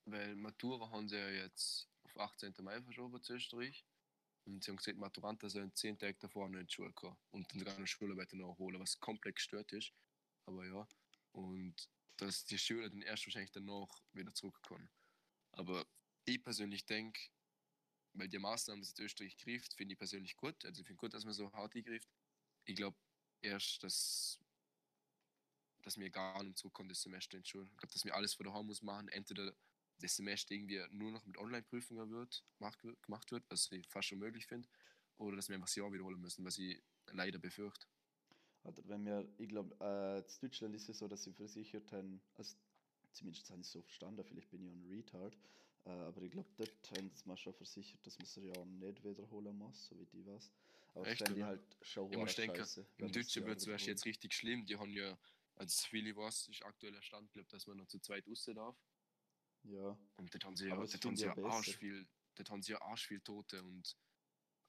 weil 0.07 0.37
Matura 0.37 0.91
haben 0.91 1.09
sie 1.09 1.17
ja 1.17 1.29
jetzt 1.29 1.89
auf 2.05 2.19
18. 2.19 2.55
Mai 2.61 2.81
verschoben 2.83 3.23
zu 3.23 3.35
Österreich. 3.35 3.85
Und 4.45 4.63
sie 4.63 4.71
haben 4.71 4.77
gesagt, 4.77 4.97
Maturanten 4.97 5.49
sollen 5.49 5.75
10 5.75 5.99
Tage 5.99 6.17
davor 6.21 6.49
noch 6.49 6.61
in 6.61 6.67
die 6.67 6.73
Schule 6.73 6.93
kommen 6.93 7.17
und 7.33 7.51
dann 7.51 7.59
sogar 7.59 7.77
eine 7.77 7.87
Schularbeit 7.87 8.33
nachholen, 8.33 8.81
was 8.81 9.01
komplett 9.01 9.37
gestört 9.37 9.73
ist. 9.73 9.93
Aber 10.47 10.65
ja. 10.65 10.87
Und 11.33 11.75
dass 12.17 12.45
die 12.45 12.59
Schüler 12.59 12.89
dann 12.89 13.03
erst 13.03 13.27
wahrscheinlich 13.27 13.51
danach 13.51 13.89
wieder 14.13 14.33
zurückkommen. 14.33 14.89
Aber 15.53 15.85
ich 16.25 16.43
persönlich 16.43 16.87
denke, 16.87 17.21
weil 18.19 18.29
die 18.29 18.39
Maßnahmen, 18.39 18.83
die 18.83 19.03
Österreich 19.03 19.37
griff, 19.37 19.67
finde 19.77 19.93
ich 19.93 19.99
persönlich 19.99 20.37
gut. 20.37 20.65
Also 20.65 20.81
ich 20.81 20.87
finde 20.87 20.99
gut, 20.99 21.15
dass 21.15 21.25
man 21.25 21.35
so 21.35 21.53
hart 21.53 21.75
eingreift. 21.75 22.09
Ich 22.65 22.77
glaube 22.77 22.97
erst, 23.43 23.83
dass, 23.83 24.41
dass 25.83 25.97
wir 25.99 26.11
gar 26.11 26.43
nicht 26.43 26.59
zurückkommen, 26.59 26.89
das 26.89 27.03
Semester 27.03 27.37
in 27.37 27.43
die 27.43 27.49
Schule. 27.49 27.65
Ich 27.71 27.77
glaube, 27.77 27.93
dass 27.93 28.05
wir 28.05 28.15
alles 28.15 28.35
von 28.35 28.47
daheim 28.47 28.67
muss 28.67 28.83
machen. 28.83 29.09
Entweder 29.09 29.55
das 29.99 30.17
Semester 30.17 30.55
irgendwie 30.55 30.83
nur 30.91 31.11
noch 31.11 31.25
mit 31.25 31.39
Online-Prüfungen 31.39 32.11
wird- 32.11 32.45
gemacht 33.03 33.31
wird, 33.31 33.45
was 33.49 33.71
ich 33.73 33.89
fast 33.89 34.09
schon 34.09 34.19
möglich 34.19 34.47
finde, 34.47 34.69
oder 35.19 35.37
dass 35.37 35.49
wir 35.49 35.55
einfach 35.55 35.69
das 35.69 35.77
Jahr 35.77 35.93
wiederholen 35.93 36.21
müssen, 36.21 36.45
was 36.45 36.59
ich 36.59 36.83
leider 37.07 37.39
befürchte. 37.39 37.87
Oder 38.65 38.87
wenn 38.89 39.05
wir, 39.05 39.33
ich 39.39 39.49
glaube, 39.49 39.77
äh, 39.81 40.19
in 40.19 40.41
Deutschland 40.41 40.75
ist 40.75 40.89
es 40.89 40.99
so, 40.99 41.09
dass 41.09 41.23
sie 41.23 41.33
versichert 41.33 41.93
haben, 41.93 42.21
also 42.35 42.57
zumindest 43.13 43.49
habe 43.51 43.61
ich 43.61 43.67
es 43.69 43.73
so 43.73 43.81
verstanden, 43.81 44.25
vielleicht 44.25 44.51
bin 44.51 44.63
ich 44.63 44.73
ein 44.73 44.87
Retard, 44.89 45.39
äh, 45.87 45.91
aber 45.91 46.23
ich 46.23 46.33
glaube, 46.33 46.49
dort 46.57 46.91
haben 46.97 47.11
sie 47.15 47.29
mal 47.29 47.37
schon 47.37 47.55
versichert, 47.55 48.05
dass 48.05 48.19
man 48.19 48.27
es 48.27 48.35
ja 48.37 48.65
nicht 48.65 49.05
wiederholen 49.05 49.57
muss, 49.57 49.87
so 49.87 49.99
wie 49.99 50.07
die 50.07 50.27
was. 50.27 50.51
Aber 50.95 51.05
das 51.05 51.13
Echt, 51.13 51.23
fände 51.23 51.41
ich 51.41 51.45
halt 51.45 51.77
schon 51.83 52.11
Ich 52.11 52.19
muss 52.19 52.35
denken, 52.35 52.57
scheisse, 52.57 52.87
wenn 52.97 53.07
Im 53.07 53.13
Deutschen 53.13 53.47
wird 53.47 53.67
es 53.67 53.87
jetzt 53.87 54.05
richtig 54.05 54.35
schlimm. 54.35 54.67
Die 54.67 54.77
haben 54.77 54.93
ja, 54.93 55.17
also 55.55 55.83
so 55.83 55.87
viel 55.89 56.07
ich 56.09 56.17
weiß, 56.17 56.49
ist 56.49 56.65
aktuell 56.65 56.93
der 56.93 57.03
Stand, 57.03 57.31
glaub, 57.33 57.49
dass 57.49 57.67
man 57.69 57.77
noch 57.77 57.87
zu 57.87 58.01
zweit 58.01 58.27
raus 58.27 58.45
darf. 58.53 58.77
Ja, 59.63 59.97
Und 60.17 60.33
dort 60.35 60.45
haben 60.45 60.57
sie 60.57 60.69
ja, 60.69 60.77
dort 60.77 61.05
haben 61.05 61.17
sie 61.17 61.25
ja 61.25 61.35
ja 61.37 61.45
arsch 61.45 61.77
viel, 61.77 62.07
dort 62.35 62.51
haben 62.51 62.63
sie 62.63 62.73
ja 62.73 62.83
arsch 62.83 63.07
viel 63.07 63.21
Tote 63.21 63.63
und 63.63 63.97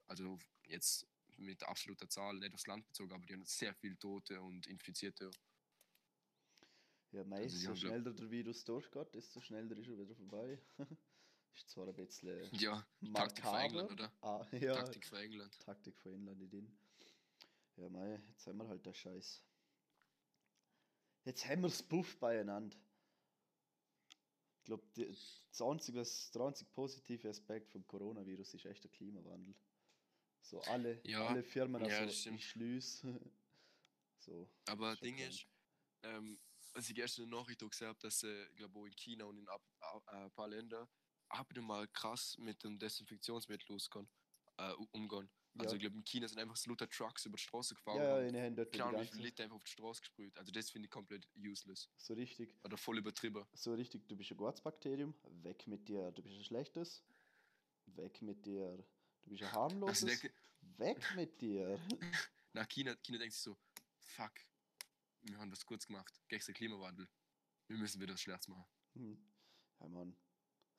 also 0.08 0.38
jetzt 0.66 1.08
mit 1.38 1.64
absoluter 1.64 2.10
Zahl, 2.10 2.38
nicht 2.38 2.54
aufs 2.54 2.68
Land 2.68 2.86
bezogen, 2.88 3.14
aber 3.14 3.26
die 3.26 3.34
haben 3.34 3.46
sehr 3.46 3.74
viel 3.74 3.96
Tote 3.98 4.42
und 4.42 4.68
Infizierte. 4.68 5.30
Ja 7.12 7.24
mei, 7.24 7.44
Also 7.44 7.66
glaub- 7.66 7.78
schneller 7.78 8.14
der 8.14 8.30
Virus 8.32 8.64
durchgeht, 8.66 9.14
desto 9.16 9.40
schneller 9.42 9.76
ist 9.78 9.88
er 9.88 9.98
wieder 9.98 10.16
vorbei. 10.16 10.62
ist 11.56 11.70
zwar 11.70 11.88
ein 11.88 11.96
bisschen 11.96 12.50
Ja, 12.56 12.86
Taktik 13.14 13.44
von 13.44 13.52
makaber, 13.54 13.64
England, 13.64 13.92
oder? 13.92 14.14
Ah, 14.22 14.46
ja, 14.52 14.74
Taktik 14.76 15.06
von 15.08 15.18
England. 15.20 15.60
Taktik 15.60 16.00
von 16.00 16.14
England 16.14 16.42
in 16.42 16.50
den. 16.50 16.80
Ja, 17.78 17.90
mei, 17.90 18.22
jetzt 18.30 18.46
haben 18.48 18.58
wir 18.58 18.68
halt 18.68 18.86
den 18.86 18.94
Scheiß. 18.94 19.44
Jetzt 21.26 21.46
haben 21.48 21.62
wir 21.62 21.70
das 21.70 21.84
Puff 21.84 22.18
beieinander. 22.20 22.78
Ich 24.60 24.64
glaube, 24.66 24.84
das 24.96 25.62
einzige, 25.62 26.04
der 26.34 26.42
einzige 26.42 26.70
positive 26.72 27.30
Aspekt 27.30 27.72
vom 27.72 27.86
Coronavirus 27.88 28.54
ist 28.56 28.66
echt 28.66 28.84
der 28.84 28.92
Klimawandel. 28.92 29.56
So 30.42 30.62
alle, 30.62 31.00
Ja, 31.06 31.28
alle 31.28 31.44
Firmen, 31.44 31.84
ja, 31.86 32.00
also 32.00 32.30
ich 32.32 32.50
schließe. 32.50 33.20
so. 34.20 34.50
Aber 34.66 34.96
Ding 34.98 35.16
krank. 35.18 35.30
ist, 35.30 35.48
ähm, 36.04 36.40
als 36.78 36.90
ich 36.90 36.96
gestern 36.96 37.24
eine 37.26 37.36
Nachricht 37.38 37.64
auch 37.64 37.70
gesehen 37.70 37.88
habe, 37.90 38.00
dass, 38.00 38.24
äh, 38.24 38.48
glaube, 38.56 38.80
auch 38.80 38.86
in 38.86 38.96
China 38.96 39.26
und 39.26 39.38
in 39.40 39.50
ab, 39.50 39.64
ab, 39.82 40.04
äh, 40.12 40.16
ein 40.26 40.32
paar 40.32 40.48
Ländern 40.50 40.88
abnormal 41.30 41.88
krass 41.90 42.38
mit 42.40 42.64
dem 42.64 42.80
Desinfektionsmittel 42.80 43.76
ausgehen, 43.76 44.10
äh, 44.58 44.74
umgehen. 44.92 45.30
Also, 45.58 45.76
Ja. 45.76 45.78
ich 45.78 45.82
glaube, 45.82 45.98
in 45.98 46.06
China 46.06 46.28
sind 46.28 46.40
einfach 46.40 46.56
so 46.58 46.70
lauter 46.70 46.90
Trucks 46.90 47.26
über 47.26 47.38
die 47.38 47.44
Straße 47.44 47.76
gefahren 47.76 47.98
Ja, 47.98 48.20
ja, 48.22 48.28
und 48.28 48.36
in 48.36 48.56
die 48.72 48.80
keine 48.80 48.90
Ahnung, 48.90 49.02
wie 49.02 49.08
ganze, 49.08 49.16
viel 49.16 49.26
Liter 49.26 49.44
einfach 49.44 49.58
auf 49.58 49.64
die 49.64 49.72
Straße 49.72 50.02
gesprüht. 50.02 50.38
Also, 50.38 50.52
das 50.52 50.70
finde 50.72 50.86
ich 50.88 50.92
komplett 50.92 51.28
useless. 51.38 51.90
so 51.98 52.14
richtig, 52.14 52.56
Oder 52.64 52.78
voll 52.78 53.00
übertrieben. 53.00 53.46
so 53.54 53.74
richtig, 53.74 54.08
du 54.08 54.16
bist 54.16 54.32
ein 54.32 54.38
gutes 54.38 54.62
Bakterium, 54.62 55.14
weg 55.44 55.68
mit 55.68 55.88
dir, 55.88 56.12
du 56.12 56.22
bist 56.22 56.36
ein 56.38 56.44
schlechtes, 56.44 57.04
weg 57.88 58.22
mit 58.22 58.46
dir, 58.46 58.78
du 59.24 59.30
bist 59.32 59.44
ein 59.44 59.52
harmloses, 59.54 60.24
Also, 60.24 60.30
weg 60.78 61.12
mit 61.16 61.42
dir. 61.42 61.80
nach 62.54 62.68
China, 62.68 62.96
China 63.04 63.18
denkt 63.20 63.34
sich 63.34 63.42
so, 63.44 63.58
fuck, 64.00 64.34
wir 65.22 65.38
haben 65.38 65.52
was 65.52 65.66
kurz 65.66 65.88
gemacht, 65.88 66.22
den 66.32 66.40
Klimawandel. 66.54 67.08
Wir 67.68 67.78
müssen 67.78 68.02
wieder 68.02 68.14
was 68.14 68.22
Schlechtes 68.22 68.48
machen. 68.48 68.66
Hm. 68.94 69.18
Ja, 69.80 69.88
Mann, 69.90 70.18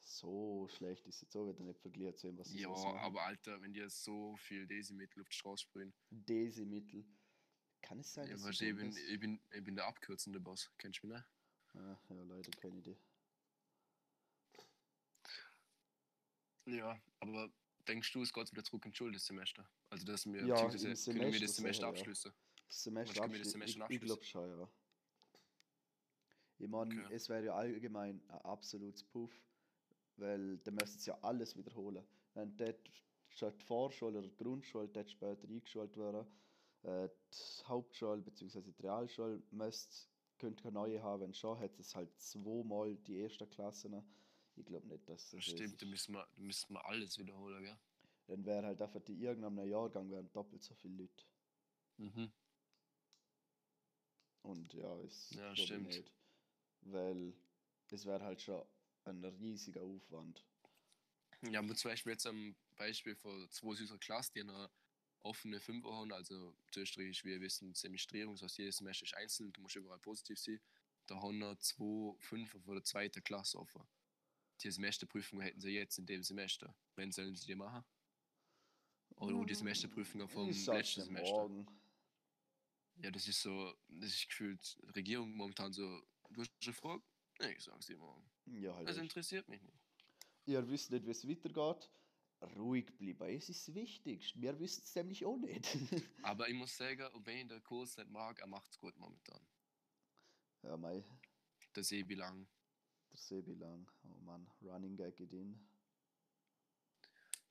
so 0.01 0.69
schlecht 0.69 1.07
ist 1.07 1.23
es 1.23 1.31
so 1.31 1.49
wieder 1.49 1.63
nicht 1.63 1.81
verglichen 1.81 2.17
zu 2.17 2.27
dem, 2.29 2.39
was 2.39 2.49
sie 2.49 2.61
Ja, 2.61 2.69
aber 2.71 3.23
Alter, 3.23 3.61
wenn 3.61 3.73
die 3.73 3.89
so 3.89 4.37
viel 4.37 4.67
Desimittel 4.67 5.21
auf 5.23 5.29
die 5.29 5.37
Straße 5.37 5.63
sprühen, 5.65 5.93
Desi-Mittel. 6.11 7.05
Kann 7.81 8.01
es 8.01 8.13
sein, 8.13 8.27
Ja, 8.27 8.33
dass 8.35 8.45
weißt, 8.45 8.63
ich, 8.63 8.75
bin, 8.75 8.89
das- 8.89 8.99
ich, 8.99 9.21
bin, 9.21 9.41
ich 9.53 9.65
bin 9.65 9.77
der 9.77 9.87
abkürzende 9.87 10.41
Boss. 10.41 10.73
Kennst 10.79 11.03
du 11.03 11.07
mich 11.07 11.17
nicht? 11.17 11.27
Ah, 11.75 12.01
ja, 12.09 12.23
leider 12.25 12.51
keine 12.53 12.79
Idee. 12.79 12.99
Ja, 16.67 17.01
aber 17.21 17.53
denkst 17.87 18.13
du, 18.13 18.23
es 18.23 18.33
geht 18.33 18.51
wieder 18.51 18.65
zurück 18.65 18.85
ins 18.85 18.97
Schulsemester? 18.97 19.69
Also, 19.91 20.05
dass 20.05 20.27
wir, 20.27 20.45
Ja, 20.45 20.57
können 20.69 20.73
wir 20.73 20.79
Semester 20.79 21.13
das 21.47 21.57
Semester 21.57 21.95
sicher, 21.95 22.29
ja. 22.31 22.35
Abschließen? 22.69 22.85
Semester 22.85 23.25
Semester 23.45 23.85
ich, 23.89 23.91
ich 23.91 24.01
abschließen? 24.01 24.01
glaube 24.01 24.25
schon, 24.25 24.49
ja. 24.51 24.69
Ich 26.59 26.69
meine, 26.69 26.91
Okay. 26.93 27.07
es 27.09 27.29
wäre 27.29 27.45
ja 27.47 27.55
allgemein 27.55 28.23
ein 28.29 28.41
absolutes 28.43 29.05
Puff, 29.05 29.45
weil 30.17 30.59
dann 30.59 30.75
müssten 30.75 30.99
sie 30.99 31.11
ja 31.11 31.19
alles 31.23 31.57
wiederholen. 31.57 32.07
Wenn 32.35 32.57
dort 32.57 32.91
schon 33.29 33.57
die 33.59 33.65
Vorschule 33.65 34.19
oder 34.19 34.29
die 34.29 34.37
Grundschule 34.37 34.89
dort 34.89 35.11
später 35.11 35.49
eingeschult 35.49 35.97
werden, 35.97 36.27
äh, 36.83 37.09
die 37.33 37.65
Hauptschule 37.67 38.23
bzw. 38.23 38.63
die 38.63 38.83
Realschule 38.83 39.43
müsste, 39.51 40.09
könnte 40.39 40.63
keine 40.65 40.75
neue 40.75 41.03
haben, 41.03 41.23
wenn 41.23 41.35
schon, 41.35 41.59
hat 41.59 41.79
es 41.79 41.95
halt 41.95 42.19
zweimal 42.21 42.97
die 42.97 43.21
ersten 43.23 43.49
Klassen. 43.51 44.13
Ich 44.57 44.65
glaube 44.67 44.89
nicht, 44.89 45.09
dass 45.09 45.31
das 45.31 45.35
Das 45.37 45.45
stimmt, 45.47 45.81
ist. 45.81 45.83
da 45.83 45.87
müssen 45.87 46.13
wir, 46.15 46.29
da 46.35 46.43
müssen 46.43 46.75
wir 46.75 46.85
alles 46.85 47.19
wiederholen, 47.19 47.63
gell? 47.65 47.81
Dann 48.27 48.45
wäre 48.45 48.65
halt 48.67 48.81
einfach 48.81 49.01
die 49.03 49.21
irgendeinem 49.21 49.67
Jahrgang 49.69 50.09
wären 50.11 50.31
doppelt 50.33 50.63
so 50.63 50.75
viele 50.75 50.95
Leute. 51.03 51.25
Mhm. 51.99 52.33
Und 54.43 54.73
ja, 54.73 54.97
es 55.01 55.31
Ja, 55.31 55.55
stimmt. 55.57 55.89
nicht. 55.89 56.13
Weil 56.83 57.35
es 57.91 58.05
wäre 58.07 58.25
halt 58.25 58.41
schon 58.41 58.65
ein 59.05 59.25
riesiger 59.25 59.83
Aufwand. 59.83 60.45
Ja, 61.43 61.61
aber 61.61 61.75
zum 61.75 61.91
Beispiel 61.91 62.13
jetzt 62.13 62.27
am 62.27 62.57
Beispiel 62.77 63.15
von 63.15 63.49
zwei 63.51 63.69
unserer 63.69 63.99
Klasse, 63.99 64.33
die 64.35 64.41
eine 64.41 64.71
offene 65.21 65.61
5 65.61 65.85
haben, 65.85 66.13
also 66.13 66.57
zu 66.73 66.81
Österreich, 66.81 67.25
wir 67.25 67.41
wissen, 67.41 67.75
Semestrierung, 67.75 68.35
das 68.35 68.43
heißt, 68.43 68.59
jedes 68.59 68.77
Semester 68.77 69.05
ist 69.05 69.15
einzeln, 69.15 69.53
du 69.53 69.61
musst 69.61 69.77
überall 69.77 69.99
positiv 69.99 70.39
sein. 70.39 70.61
Da 71.07 71.21
haben 71.21 71.39
wir 71.39 71.59
zwei 71.59 72.15
Fünfer 72.19 72.61
von 72.61 72.75
der 72.75 72.85
zweiten 72.85 73.23
Klasse 73.23 73.59
offen. 73.59 73.87
Die 74.63 74.71
Semesterprüfungen 74.71 75.43
hätten 75.45 75.61
sie 75.61 75.71
jetzt 75.71 75.99
in 75.99 76.07
dem 76.07 76.23
Semester. 76.23 76.75
Wann 76.97 77.13
sollen 77.13 77.35
sie 77.37 77.47
die 77.47 77.55
machen? 77.55 77.85
Oder 79.17 79.45
die 79.47 79.55
Semesterprüfungen 79.55 80.29
vom 80.29 80.49
Ich 80.51 80.65
sag's 80.65 80.97
letzten 80.97 81.03
Semester. 81.03 81.33
morgen. 81.35 81.78
Ja, 83.01 83.11
das 83.11 83.29
ist 83.29 83.41
so, 83.43 83.73
das 83.89 84.11
ist 84.11 84.29
gefühlt 84.29 84.77
die 84.83 84.87
Regierung 84.97 85.33
momentan 85.35 85.73
so, 85.73 86.03
du 86.31 86.41
hast 86.41 86.53
eine 86.63 86.73
Frage? 86.73 87.03
Nee, 87.41 87.53
ich 87.53 87.63
sag's 87.65 87.87
dir 87.87 87.97
morgen. 87.99 88.29
Ja, 88.47 88.75
halt. 88.75 88.89
Das 88.89 88.97
echt. 88.97 89.05
interessiert 89.05 89.49
mich 89.49 89.63
nicht. 89.63 89.79
Ihr 90.47 90.69
wisst 90.69 90.91
nicht, 90.91 91.07
wie 91.07 91.11
es 91.11 91.29
weitergeht. 91.29 91.89
Ruhig 92.57 92.87
bleiben, 92.97 93.37
es 93.37 93.49
ist 93.49 93.75
wichtig. 93.75 94.33
Wir 94.37 94.59
wissen 94.61 94.83
es 94.85 94.95
nämlich 94.95 95.25
auch 95.25 95.37
nicht. 95.37 95.77
Aber 96.23 96.49
ich 96.49 96.55
muss 96.55 96.77
sagen, 96.77 97.05
wenn 97.25 97.39
ich 97.39 97.49
den 97.49 97.63
Kurs 97.65 97.97
nicht 97.97 98.11
mag, 98.11 98.39
er 98.41 98.47
macht's 98.47 98.79
gut 98.79 98.97
momentan. 98.97 99.41
ja, 100.63 100.77
mei, 100.77 101.05
Der 101.75 101.83
Sebi 101.85 102.15
lang. 102.15 102.47
der 103.11 103.19
Sebi 103.19 103.55
lang. 103.55 103.91
Oh 104.05 104.21
Mann, 104.21 104.49
Running 104.63 104.97
Gag 104.97 105.19
in 105.21 105.29
den. 105.29 105.69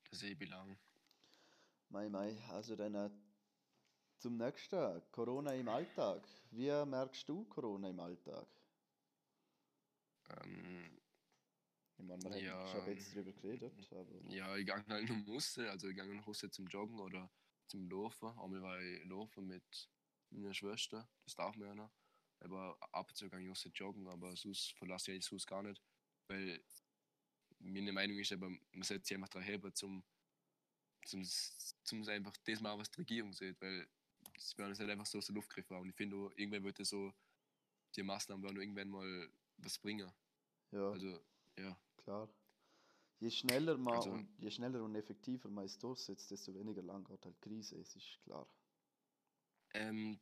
Der 0.10 0.18
Sebi 0.18 0.46
lang. 0.46 0.78
Mei, 1.90 2.10
mei, 2.10 2.36
also 2.50 2.74
äh, 2.76 3.10
zum 4.20 4.38
nächsten. 4.38 5.02
Corona 5.12 5.54
im 5.54 5.68
Alltag. 5.68 6.28
Wie 6.52 6.70
merkst 6.86 7.28
du 7.30 7.46
Corona 7.46 7.90
im 7.90 8.00
Alltag? 8.00 8.48
Ähm, 10.44 11.00
Ich 12.00 12.06
meine, 12.06 12.24
wir 12.24 12.42
Ja. 12.42 12.60
haben 12.60 12.68
schon 12.68 12.82
ein 12.82 12.96
bisschen 12.96 13.24
drüber 13.24 13.32
geredet, 13.42 13.94
aber 13.94 14.22
ja, 14.30 14.56
ich 14.56 14.66
gehe 14.66 14.76
halt 14.76 14.88
nur 15.10 15.26
raus, 15.36 15.58
also 15.58 15.88
ich 15.88 15.96
gehe 15.96 16.06
nur 16.06 16.24
raus 16.24 16.46
zum 16.52 16.68
Joggen 16.68 17.00
oder 17.00 17.32
zum 17.68 17.90
Laufen. 17.90 18.28
Einmal 18.40 18.62
war 18.62 18.80
ich 18.82 19.04
laufen 19.06 19.48
mit 19.48 19.90
meiner 20.30 20.54
Schwester, 20.54 21.10
das 21.24 21.36
darf 21.36 21.56
man 21.56 21.70
ja 21.70 21.76
noch. 21.76 21.92
Aber 22.40 22.78
ab 22.92 23.10
und 23.10 23.16
zu 23.16 23.30
gehe 23.30 23.40
ich 23.42 23.50
raus 23.50 23.68
joggen, 23.74 24.08
aber 24.08 24.36
sonst 24.36 24.78
verlasse 24.78 25.14
ich 25.14 25.22
das 25.24 25.32
Haus 25.32 25.46
gar 25.48 25.64
nicht. 25.64 25.82
Weil 26.28 26.64
meine 27.60 27.92
Meinung 27.92 28.20
ist 28.20 28.32
aber, 28.32 28.50
man 28.50 28.84
sollte 28.84 29.06
sich 29.06 29.16
einfach 29.16 29.30
daran 29.30 29.48
heben, 29.48 29.74
zum, 29.74 30.04
zum, 31.06 31.24
zum 31.84 32.08
einfach 32.08 32.36
das 32.46 32.62
mal, 32.62 32.78
was 32.78 32.92
die 32.92 33.02
Regierung 33.02 33.34
sieht, 33.34 33.60
weil 33.62 33.88
werden 34.58 34.70
jetzt 34.70 34.80
halt 34.80 34.90
einfach 34.90 35.06
so 35.06 35.18
aus 35.18 35.26
der 35.28 35.36
Luft 35.36 35.50
gegriffen. 35.50 35.78
Und 35.78 35.90
ich 35.90 35.96
finde, 35.96 36.32
irgendwann 36.36 36.74
das 36.74 36.90
so, 36.90 37.14
die 37.96 38.04
Maßnahmen 38.04 38.44
werden 38.44 38.60
irgendwann 38.60 38.90
mal 38.90 39.30
was 39.58 39.78
bringen. 39.80 40.12
ja. 40.72 40.92
Also, 40.92 41.20
ja. 41.58 41.78
Klar. 41.98 42.30
Je 43.20 43.32
schneller 43.32 43.78
man 43.78 43.96
Also- 43.96 44.12
und 44.12 44.30
je 44.38 44.52
schneller 44.52 44.84
und 44.84 44.96
effektiver 44.96 45.50
man 45.50 45.66
es 45.66 45.78
durchsetzt, 45.78 46.30
desto 46.30 46.54
weniger 46.54 46.84
lang 46.84 47.04
geht 47.04 47.26
halt 47.26 47.36
die 47.36 47.42
Krise, 47.50 47.80
es 47.80 47.96
ist 47.96 48.20
klar. 48.24 48.48
Ähm, 49.74 50.20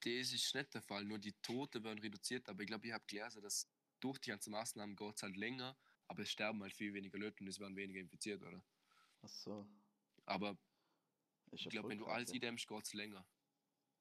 das 0.00 0.32
ist 0.32 0.54
nicht 0.54 0.74
der 0.74 0.82
Fall, 0.82 1.04
nur 1.04 1.18
die 1.18 1.32
Tote 1.40 1.82
werden 1.84 1.98
reduziert, 2.00 2.48
aber 2.48 2.62
ich 2.62 2.66
glaube, 2.66 2.86
ich 2.86 2.92
habe 2.92 3.04
gelesen, 3.06 3.42
dass 3.42 3.68
durch 4.00 4.18
die 4.18 4.30
ganzen 4.30 4.50
Maßnahmen 4.50 4.96
geht 4.96 5.16
es 5.16 5.22
halt 5.22 5.36
länger, 5.36 5.76
aber 6.08 6.22
es 6.22 6.30
sterben 6.30 6.60
halt 6.62 6.72
viel 6.72 6.92
weniger 6.92 7.18
Leute 7.18 7.44
und 7.44 7.48
es 7.48 7.60
werden 7.60 7.76
weniger 7.76 8.00
infiziert, 8.00 8.42
oder? 8.42 8.62
Ach 9.22 9.28
so. 9.28 9.68
Aber 10.26 10.58
Ich 11.52 11.68
glaube, 11.68 11.90
wenn 11.90 11.98
du 11.98 12.06
ja. 12.06 12.12
eindämmst, 12.32 12.66
geht 12.68 12.84
es 12.86 12.92
länger. 12.94 13.28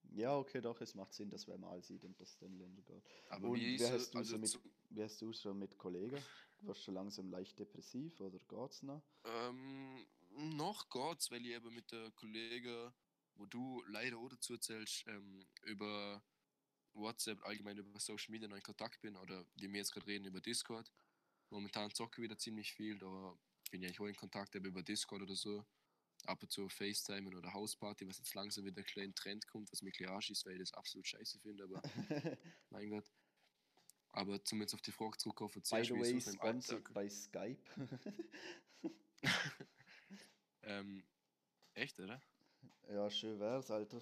Ja, 0.04 0.38
okay, 0.38 0.62
doch, 0.62 0.82
es 0.82 0.96
macht 0.96 1.14
Sinn, 1.14 1.30
dass 1.30 1.48
wenn 1.48 1.60
man 1.60 1.72
alles 1.72 1.88
sieht 1.88 2.04
und 2.06 2.20
das 2.20 2.38
dann 2.38 2.58
länger 2.58 2.82
geht. 2.82 3.04
Aber 3.28 3.54
Und 3.54 3.54
wie 3.54 3.76
ist 3.76 3.92
hast 3.92 4.14
du 4.14 4.18
also 4.18 4.38
so 4.46 4.60
mit- 4.60 4.60
hast 4.98 5.22
du 5.22 5.34
schon 5.34 5.58
mit 5.60 5.78
Kollegen? 5.78 6.24
Warst 6.62 6.82
du 6.82 6.84
schon 6.86 6.94
langsam 6.96 7.30
leicht 7.30 7.60
depressiv 7.60 8.20
oder 8.20 8.40
geht's 8.40 8.82
noch? 8.84 9.04
Ähm, 9.24 10.08
noch 10.32 10.90
geht's, 10.90 11.32
weil 11.32 11.46
ich 11.46 11.54
eben 11.54 11.74
mit 11.74 11.92
der 11.92 12.12
Kollegen, 12.12 12.94
wo 13.36 13.46
du 13.46 13.84
leider 13.88 14.18
auch 14.18 14.30
dazu 14.30 14.58
zählst, 14.58 15.06
ähm, 15.08 15.50
über 15.64 16.26
WhatsApp, 16.94 17.44
allgemein 17.46 17.78
über 17.78 18.00
Social 18.00 18.32
Media 18.32 18.48
noch 18.48 18.58
in 18.58 18.64
Kontakt 18.64 19.02
bin 19.02 19.18
oder 19.18 19.46
die 19.56 19.72
wir 19.72 19.80
jetzt 19.80 19.94
gerade 19.94 20.08
reden 20.08 20.26
über 20.26 20.42
Discord. 20.42 20.94
Momentan 21.50 21.94
zocke 21.94 22.22
ich 22.22 22.26
wieder 22.26 22.38
ziemlich 22.40 22.74
viel, 22.74 23.00
da 23.00 23.40
bin 23.72 23.82
ich 23.84 23.88
eigentlich 23.90 24.02
auch 24.02 24.08
in 24.08 24.16
Kontakt 24.16 24.56
über 24.56 24.84
Discord 24.84 25.24
oder 25.24 25.36
so. 25.36 25.66
Ab 26.26 26.44
und 26.44 26.52
zu 26.52 26.70
FaceTime 26.70 27.28
oder 27.36 27.54
Hausparty, 27.54 28.08
was 28.08 28.18
jetzt 28.18 28.34
langsam 28.36 28.66
wieder 28.66 28.82
ein 28.82 28.86
kleiner 28.86 29.14
Trend 29.16 29.48
kommt, 29.48 29.72
was 29.72 29.82
mir 29.82 29.92
klar 29.92 30.20
ist, 30.20 30.46
weil 30.46 30.54
ich 30.54 30.60
das 30.60 30.74
absolut 30.74 31.08
scheiße 31.08 31.40
finde, 31.40 31.64
aber 31.64 31.82
mein 32.70 32.90
Gott. 32.90 33.06
Aber 34.12 34.44
zum 34.44 34.60
jetzt 34.62 34.74
auf 34.74 34.82
die 34.82 34.92
Frage 34.92 35.18
zurückkommen, 35.18 35.52
By 35.54 35.84
the 35.84 35.94
way, 35.94 36.20
sponsored 36.20 36.94
by 36.94 37.10
Skype. 37.10 37.62
ähm, 40.64 41.04
echt, 41.74 42.00
oder? 42.00 42.22
ja, 42.90 43.10
schön 43.10 43.40
wär's, 43.40 43.70
Alter. 43.70 44.02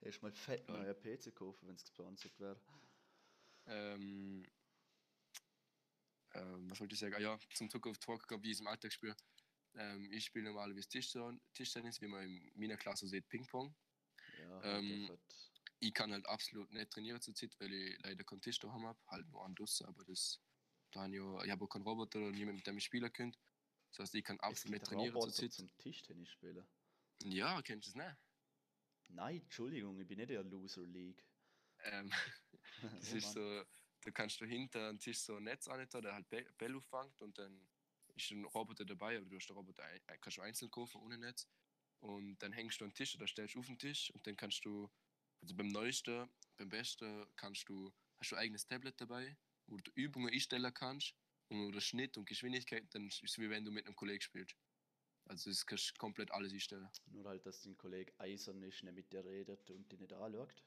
Erstmal 0.00 0.32
fett 0.32 0.66
Geil. 0.66 0.76
neuer 0.76 0.94
PC 0.94 1.34
kaufen, 1.34 1.68
wenn 1.68 1.74
es 1.74 1.84
gesponsert 1.84 2.38
wäre. 2.38 2.58
Ähm, 3.66 4.46
ähm, 6.34 6.70
was 6.70 6.80
wollte 6.80 6.94
ich 6.94 7.00
sagen? 7.00 7.14
Ah, 7.14 7.20
ja, 7.20 7.38
zum 7.54 7.68
Zurück 7.68 7.88
auf 7.88 7.98
Talk, 7.98 8.26
wie 8.42 8.48
ich 8.48 8.54
es 8.54 8.60
im 8.60 8.66
Alltag 8.66 8.92
spiele. 8.92 9.16
Ähm, 9.74 10.10
ich 10.12 10.24
spiele 10.26 10.46
normalerweise 10.46 10.88
Tischten- 10.88 11.40
Tischtennis, 11.54 12.00
wie 12.00 12.08
man 12.08 12.24
in 12.24 12.52
meiner 12.56 12.76
Klasse 12.76 13.06
sieht, 13.06 13.28
Ping-Pong. 13.28 13.74
Ja, 14.38 14.62
Ähm, 14.64 15.10
Ich 15.82 15.94
kann 15.94 16.12
halt 16.12 16.26
absolut 16.26 16.70
nicht 16.72 16.90
trainieren 16.90 17.20
zur 17.22 17.34
Zeit, 17.34 17.58
weil 17.58 17.72
ich 17.72 17.98
leider 18.02 18.22
keinen 18.24 18.42
Tisch 18.42 18.58
daheim 18.58 18.84
habe. 18.86 18.98
Halt 19.06 19.26
nur 19.30 19.44
an 19.44 19.54
Dusse, 19.54 19.88
aber 19.88 20.04
das. 20.04 20.38
Da 20.90 21.02
habe 21.04 21.14
ich, 21.14 21.50
habe 21.50 21.64
auch 21.64 21.68
keinen 21.68 21.82
Roboter 21.84 22.18
oder 22.18 22.32
niemanden, 22.32 22.56
mit 22.56 22.66
dem 22.66 22.76
ich 22.76 22.84
spielen 22.84 23.10
könnte. 23.12 23.38
Das 23.90 24.00
heißt, 24.00 24.14
ich 24.16 24.24
kann 24.24 24.38
absolut 24.40 24.72
nicht 24.74 24.84
trainieren 24.86 25.14
Roboter 25.14 25.32
Zeit. 25.32 25.52
zum 25.52 25.74
Tischtennis 25.78 26.28
spielen. 26.28 26.68
Ja, 27.22 27.62
kennst 27.62 27.86
du 27.86 27.90
es 27.90 27.94
nicht? 27.94 28.16
Nein, 29.08 29.40
Entschuldigung, 29.40 29.98
ich 30.00 30.06
bin 30.06 30.18
nicht 30.18 30.30
in 30.30 30.34
der 30.34 30.44
Loser 30.44 30.86
League. 30.86 31.24
Ähm, 31.84 32.10
das 33.02 33.12
ist 33.12 33.24
Mann. 33.24 33.32
so, 33.32 33.64
da 34.02 34.10
kannst 34.10 34.40
du 34.40 34.44
hinter 34.46 34.88
einem 34.88 34.98
Tisch 34.98 35.20
so 35.20 35.36
ein 35.36 35.44
Netz 35.44 35.66
an, 35.68 35.86
der 35.88 36.12
halt 36.14 36.28
Bä- 36.28 36.52
Bälle 36.58 36.76
auffängt 36.76 37.22
und 37.22 37.38
dann 37.38 37.66
ist 38.16 38.30
ein 38.30 38.44
Roboter 38.44 38.84
dabei, 38.84 39.16
aber 39.18 39.26
du 39.26 39.36
hast 39.36 39.48
den 39.48 39.56
Roboter 39.56 39.84
ein, 39.84 40.00
ein- 40.06 40.20
kannst 40.20 40.38
du 40.38 40.42
einzeln 40.42 40.70
kaufen 40.70 41.00
ohne 41.02 41.18
Netz. 41.18 41.48
Und 42.00 42.38
dann 42.42 42.52
hängst 42.52 42.80
du 42.80 42.84
an 42.84 42.90
den 42.90 42.94
Tisch 42.94 43.14
oder 43.16 43.26
stellst 43.26 43.56
auf 43.56 43.66
den 43.66 43.78
Tisch 43.78 44.10
und 44.12 44.26
dann 44.26 44.36
kannst 44.36 44.64
du, 44.64 44.90
also 45.42 45.54
beim 45.54 45.68
neuesten, 45.68 46.28
beim 46.56 46.68
besten 46.68 47.26
kannst 47.36 47.68
du, 47.68 47.92
hast 48.18 48.32
du 48.32 48.36
ein 48.36 48.42
eigenes 48.42 48.66
Tablet 48.66 49.00
dabei, 49.00 49.36
wo 49.66 49.76
du 49.78 49.90
Übungen 49.94 50.32
einstellen 50.32 50.72
kannst 50.72 51.14
und 51.48 51.66
oder 51.68 51.80
Schnitt 51.80 52.16
und 52.16 52.26
Geschwindigkeit, 52.26 52.86
dann 52.94 53.06
ist 53.08 53.22
es 53.22 53.38
wie 53.38 53.50
wenn 53.50 53.64
du 53.64 53.70
mit 53.70 53.86
einem 53.86 53.96
Kollegen 53.96 54.20
spielst. 54.20 54.56
Also 55.28 55.50
das 55.50 55.64
kannst 55.66 55.90
du 55.90 55.94
komplett 55.98 56.30
alles 56.32 56.52
einstellen. 56.52 56.88
Nur 57.06 57.26
halt, 57.26 57.44
dass 57.46 57.62
dein 57.62 57.76
Kollege 57.76 58.12
eisern 58.18 58.62
ist, 58.62 58.82
nicht 58.82 58.94
mit 58.94 59.12
dir 59.12 59.24
redet 59.24 59.70
und 59.70 59.90
dich 59.92 60.00
nicht 60.00 60.12
anschaut. 60.12 60.64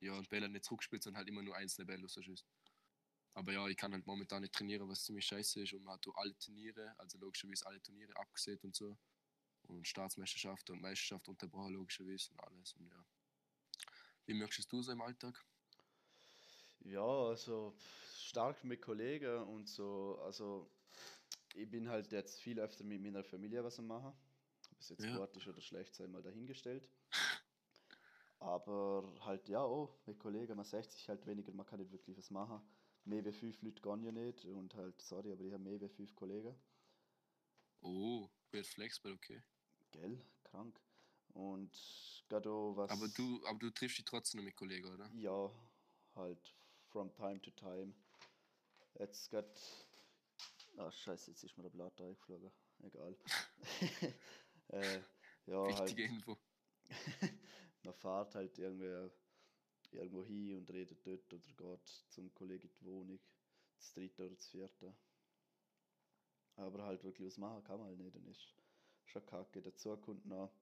Ja, 0.00 0.12
und 0.16 0.28
Bälle 0.28 0.48
nicht 0.48 0.64
zurückspielt, 0.64 1.02
sondern 1.02 1.18
halt 1.18 1.28
immer 1.28 1.42
nur 1.42 1.56
einzelne 1.56 1.86
Bälle 1.86 2.02
rausschießt. 2.02 2.44
Aber 3.36 3.52
ja, 3.52 3.68
ich 3.68 3.76
kann 3.76 3.92
halt 3.92 4.06
momentan 4.06 4.40
nicht 4.40 4.54
trainieren, 4.54 4.88
was 4.88 5.04
ziemlich 5.04 5.26
scheiße 5.26 5.62
ist. 5.62 5.74
Und 5.74 5.84
man 5.84 5.94
hat 5.94 6.08
auch 6.08 6.16
alle 6.16 6.36
Turniere, 6.38 6.98
also 6.98 7.18
logischerweise 7.18 7.66
alle 7.66 7.82
Turniere 7.82 8.16
abgesehen 8.16 8.58
und 8.62 8.74
so. 8.74 8.96
Und 9.64 9.86
Staatsmeisterschaft 9.86 10.70
und 10.70 10.80
Meisterschaft 10.80 11.28
unterbrochen, 11.28 11.74
logischerweise 11.74 12.32
und 12.32 12.40
alles. 12.40 12.72
Und 12.76 12.88
ja. 12.88 13.04
Wie 14.24 14.32
möchtest 14.32 14.72
du 14.72 14.82
so 14.82 14.90
im 14.90 15.02
Alltag? 15.02 15.44
Ja, 16.80 17.02
also 17.04 17.74
stark 18.16 18.64
mit 18.64 18.80
Kollegen 18.80 19.42
und 19.42 19.68
so. 19.68 20.18
Also 20.24 20.70
ich 21.54 21.70
bin 21.70 21.88
halt 21.90 22.12
jetzt 22.12 22.40
viel 22.40 22.58
öfter 22.58 22.84
mit 22.84 23.02
meiner 23.02 23.22
Familie 23.24 23.62
was 23.64 23.78
am 23.78 23.86
machen. 23.88 24.14
Ob 24.72 24.80
es 24.80 24.88
jetzt 24.88 25.04
Ja. 25.04 25.18
gut 25.18 25.36
ist 25.36 25.46
oder 25.46 25.60
schlecht, 25.60 25.94
sei 25.94 26.06
mal 26.06 26.22
dahingestellt. 26.22 26.88
Aber 28.38 29.14
halt 29.20 29.48
ja 29.48 29.60
auch 29.60 29.98
mit 30.06 30.18
Kollegen, 30.18 30.56
man 30.56 30.64
sagt 30.64 30.92
sich 30.92 31.08
halt 31.08 31.26
weniger, 31.26 31.52
man 31.52 31.66
kann 31.66 31.80
nicht 31.80 31.92
wirklich 31.92 32.16
was 32.16 32.30
machen. 32.30 32.60
Mehr 33.06 33.24
wie 33.24 33.32
fünf 33.32 33.62
Leute 33.62 33.80
gehen 33.80 34.02
ja 34.02 34.10
nicht 34.10 34.44
und 34.46 34.74
halt, 34.74 35.00
sorry, 35.00 35.32
aber 35.32 35.42
ich 35.42 35.52
habe 35.52 35.62
mehr 35.62 35.80
wie 35.80 35.88
fünf 35.88 36.14
Kollegen. 36.16 36.54
Oh, 37.80 38.28
weird 38.50 38.66
flexibel, 38.66 39.12
okay. 39.12 39.42
Gell, 39.92 40.20
krank. 40.42 40.80
Und 41.32 41.70
gerade 42.28 42.50
auch 42.50 42.76
was. 42.76 42.90
Aber 42.90 43.08
du, 43.08 43.46
aber 43.46 43.58
du 43.60 43.70
triffst 43.70 43.98
dich 43.98 44.04
trotzdem 44.04 44.40
noch 44.40 44.46
mit 44.46 44.56
Kollegen, 44.56 44.92
oder? 44.92 45.08
Ja, 45.14 45.50
halt 46.16 46.54
from 46.88 47.14
time 47.14 47.40
to 47.42 47.52
time. 47.52 47.94
Jetzt 48.98 49.30
gerade. 49.30 49.54
Ah, 50.76 50.90
scheiße, 50.90 51.30
jetzt 51.30 51.44
ist 51.44 51.56
mir 51.56 51.62
der 51.62 51.70
Blatt 51.70 52.00
eingeflogen. 52.00 52.50
Egal. 52.82 53.16
äh, 54.68 55.00
ja, 55.46 55.64
Wichtige 55.68 56.08
halt, 56.08 56.12
Info. 56.12 56.38
man 57.84 57.94
fährt 57.94 58.34
halt 58.34 58.58
irgendwie 58.58 59.10
irgendwo 59.92 60.24
hin 60.24 60.56
und 60.56 60.70
redet 60.70 61.06
dort 61.06 61.32
oder 61.32 61.42
geht 61.56 61.88
zum 62.08 62.32
Kollegen 62.34 62.68
in 62.68 62.74
die 62.74 62.84
Wohnung. 62.84 63.20
Das 63.76 63.92
dritte 63.92 64.22
oder 64.22 64.34
das 64.34 64.48
vierte. 64.48 64.94
Aber 66.56 66.84
halt 66.84 67.04
wirklich 67.04 67.26
was 67.26 67.38
machen 67.38 67.62
kann 67.64 67.78
man 67.78 67.88
halt 67.88 67.98
nicht. 67.98 68.14
Dann 68.14 68.26
ist 68.26 68.54
schon 69.04 69.26
kacke. 69.26 69.60
Dazu 69.60 69.96
kommt 69.98 70.24
noch, 70.26 70.52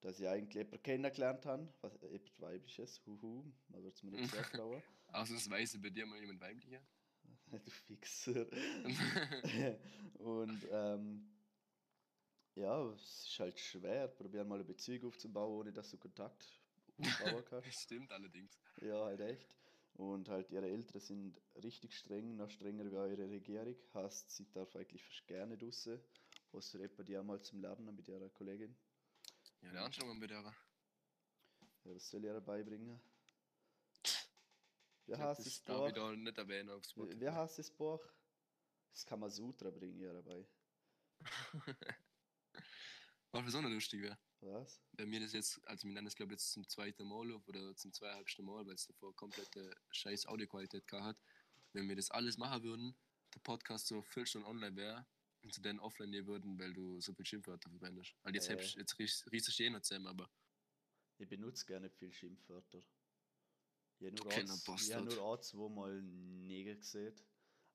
dass 0.00 0.20
ich 0.20 0.28
eigentlich 0.28 0.54
jemanden 0.54 0.82
kennengelernt 0.82 1.46
habe, 1.46 1.72
was 1.80 2.00
jemand 2.00 2.40
weibliches, 2.40 3.04
huhu, 3.06 3.44
man 3.68 3.82
würde 3.82 3.94
es 3.94 4.02
mir 4.02 4.12
nicht 4.12 4.34
zutrauen. 4.34 4.82
Ausnahmsweise 5.08 5.78
bei 5.78 5.90
dir 5.90 6.06
mal 6.06 6.20
jemand 6.20 6.40
weiblicher. 6.40 6.82
du 7.50 7.70
Fixer. 7.70 8.46
und 10.18 10.66
ähm, 10.70 11.26
ja, 12.54 12.92
es 12.92 13.28
ist 13.28 13.38
halt 13.38 13.58
schwer. 13.58 14.08
Probier 14.08 14.44
mal 14.44 14.56
eine 14.56 14.64
Beziehung 14.64 15.08
aufzubauen, 15.08 15.60
ohne 15.60 15.72
dass 15.72 15.90
du 15.90 15.98
Kontakt. 15.98 16.60
Stimmt 17.70 18.10
allerdings. 18.12 18.58
ja, 18.80 19.04
halt 19.04 19.20
echt. 19.20 19.56
Und 19.94 20.28
halt 20.28 20.50
ihre 20.50 20.66
Eltern 20.68 21.00
sind 21.00 21.40
richtig 21.62 21.96
streng, 21.96 22.36
noch 22.36 22.50
strenger 22.50 22.90
wie 22.90 22.96
eure 22.96 23.28
Regierung. 23.30 23.76
Heißt, 23.94 24.30
sie 24.30 24.50
darf 24.52 24.74
eigentlich 24.76 25.04
fast 25.04 25.26
gerne 25.26 25.58
raus. 25.60 25.88
Außer 26.52 26.80
etwa 26.80 27.02
die 27.02 27.16
einmal 27.16 27.40
zum 27.42 27.60
Lernen 27.60 27.94
mit 27.96 28.08
ihrer 28.08 28.28
Kollegin. 28.30 28.76
Ja, 29.60 29.88
noch 29.88 29.98
mal 30.06 30.14
mit 30.14 30.30
der. 30.30 30.54
Ja, 31.84 31.94
was 31.94 32.08
soll 32.10 32.24
ich 32.24 32.30
ihr 32.30 32.40
beibringen? 32.40 33.00
Wie 35.06 35.14
Das 35.14 35.20
heißt 35.20 35.46
das 35.46 35.64
darf 35.64 35.88
ich 35.88 35.94
Buch? 35.94 36.16
nicht 36.16 36.38
erwähnen 36.38 36.70
auf 36.70 36.84
Spotify. 36.84 37.20
Wie 37.20 37.28
heißt 37.28 37.58
das 37.58 37.70
Buch? 37.70 38.00
Das 38.92 39.06
Kamasutra 39.06 39.70
bringe 39.70 39.94
ich 39.96 40.02
ihr 40.02 40.12
dabei. 40.12 40.46
Was 43.32 43.42
für 43.44 43.50
so 43.50 43.58
eine 43.58 43.68
lustig 43.68 44.02
wäre. 44.02 44.18
Was? 44.40 44.80
Wenn 44.92 45.08
mir 45.10 45.20
das 45.20 45.32
jetzt, 45.32 45.60
also 45.66 45.86
wir 45.88 45.92
nennen 45.94 46.04
das 46.06 46.14
glaube 46.14 46.32
ich 46.32 46.40
jetzt 46.40 46.52
zum 46.52 46.66
zweiten 46.68 47.06
Mal 47.08 47.32
auf 47.32 47.46
oder 47.48 47.74
zum 47.76 47.92
zweieinhalbsten 47.92 48.44
Mal, 48.44 48.64
weil 48.66 48.74
es 48.74 48.86
davor 48.86 49.14
komplette 49.16 49.74
scheiß 49.90 50.26
Audioqualität 50.26 50.86
gehabt 50.86 51.04
hat. 51.06 51.16
Wenn 51.72 51.88
wir 51.88 51.96
das 51.96 52.10
alles 52.10 52.36
machen 52.38 52.62
würden, 52.62 52.96
der 53.34 53.40
Podcast 53.40 53.86
so 53.88 54.00
viel 54.02 54.26
schon 54.26 54.44
online 54.44 54.76
wäre 54.76 55.06
und 55.42 55.52
sie 55.52 55.60
dann 55.60 55.80
offline 55.80 56.10
nehmen 56.10 56.26
würden, 56.28 56.58
weil 56.58 56.72
du 56.72 57.00
so 57.00 57.12
viel 57.14 57.26
Schimpfwörter 57.26 57.68
verwendest. 57.70 58.14
Weil 58.22 58.34
jetzt, 58.34 58.48
Äh. 58.48 58.54
hebst- 58.56 58.76
jetzt 58.78 58.98
riechst 58.98 59.58
du 59.58 59.62
eh 59.64 59.70
noch 59.70 59.82
zusammen, 59.82 60.06
aber 60.06 60.30
Ich 61.20 61.28
benutze 61.28 61.66
gerne 61.66 61.90
viel 61.90 62.12
Schimpfwörter. 62.12 62.78
Ich 63.98 64.06
habe 64.06 64.14
nur, 64.16 64.28
Kleiner 64.28 64.52
ein, 64.52 64.56
ich 64.56 64.66
habe 64.66 64.72
Bastard. 64.72 65.04
nur 65.06 65.34
ein, 65.36 65.42
zweimal 65.42 66.02
Neger 66.02 66.76
gesehen. 66.76 67.14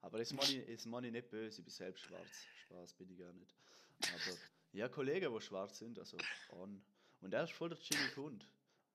Aber 0.00 0.18
das 0.18 0.32
meine 0.32 0.62
ich, 0.62 0.76
das 0.76 0.86
meine 0.86 1.06
ich 1.08 1.12
nicht 1.12 1.28
böse, 1.28 1.58
ich 1.60 1.64
bin 1.64 1.70
selbst 1.74 2.04
schwarz. 2.04 2.46
Spaß 2.64 2.94
bin 2.94 3.10
ich 3.10 3.18
gar 3.18 3.32
nicht. 3.34 3.54
Aber 4.14 4.38
ja, 4.74 4.88
Kollegen, 4.88 5.32
die 5.32 5.40
schwarz 5.40 5.78
sind, 5.78 5.98
also 5.98 6.16
an. 6.50 6.84
Und 7.20 7.32
er 7.32 7.44
ist 7.44 7.52
voll 7.52 7.70
der 7.70 7.78
chillige 7.78 8.16
Hund. 8.16 8.46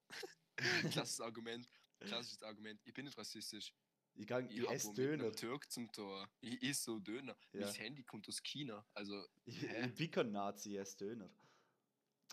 klassisches 0.92 1.22
Argument, 1.22 1.70
klassisches 2.00 2.44
Argument, 2.44 2.82
ich 2.86 2.94
bin 2.94 3.06
nicht 3.06 3.18
rassistisch. 3.18 3.74
Ich, 4.16 4.28
gang, 4.28 4.50
Ich, 4.50 4.58
ich 4.60 4.70
esse 4.70 4.94
Döner. 4.94 5.32
Türk 5.32 5.72
zum 5.72 5.90
Tor. 5.92 6.30
Ich 6.42 6.62
esse 6.64 6.84
so 6.84 7.00
Döner. 7.00 7.38
Ja. 7.54 7.66
Mein 7.66 7.74
Handy 7.76 8.04
kommt 8.04 8.28
aus 8.28 8.42
China. 8.44 8.86
Also, 8.94 9.26
Ich, 9.46 9.62
Hä? 9.62 9.88
ich 9.88 9.96
bin 9.96 10.12
kein 10.12 10.32
Nazi, 10.32 10.72
ich 10.74 10.80
esse 10.80 10.98
Döner. 10.98 11.30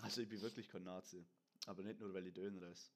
Also 0.03 0.21
ich 0.23 0.29
bin 0.29 0.41
wirklich 0.43 0.69
kein 0.69 0.83
Nazi. 0.83 1.25
Aber 1.67 1.83
nicht 1.83 2.01
nur, 2.01 2.13
weil 2.13 2.27
ich 2.27 2.35
Döner 2.35 2.63
esse. 2.69 2.91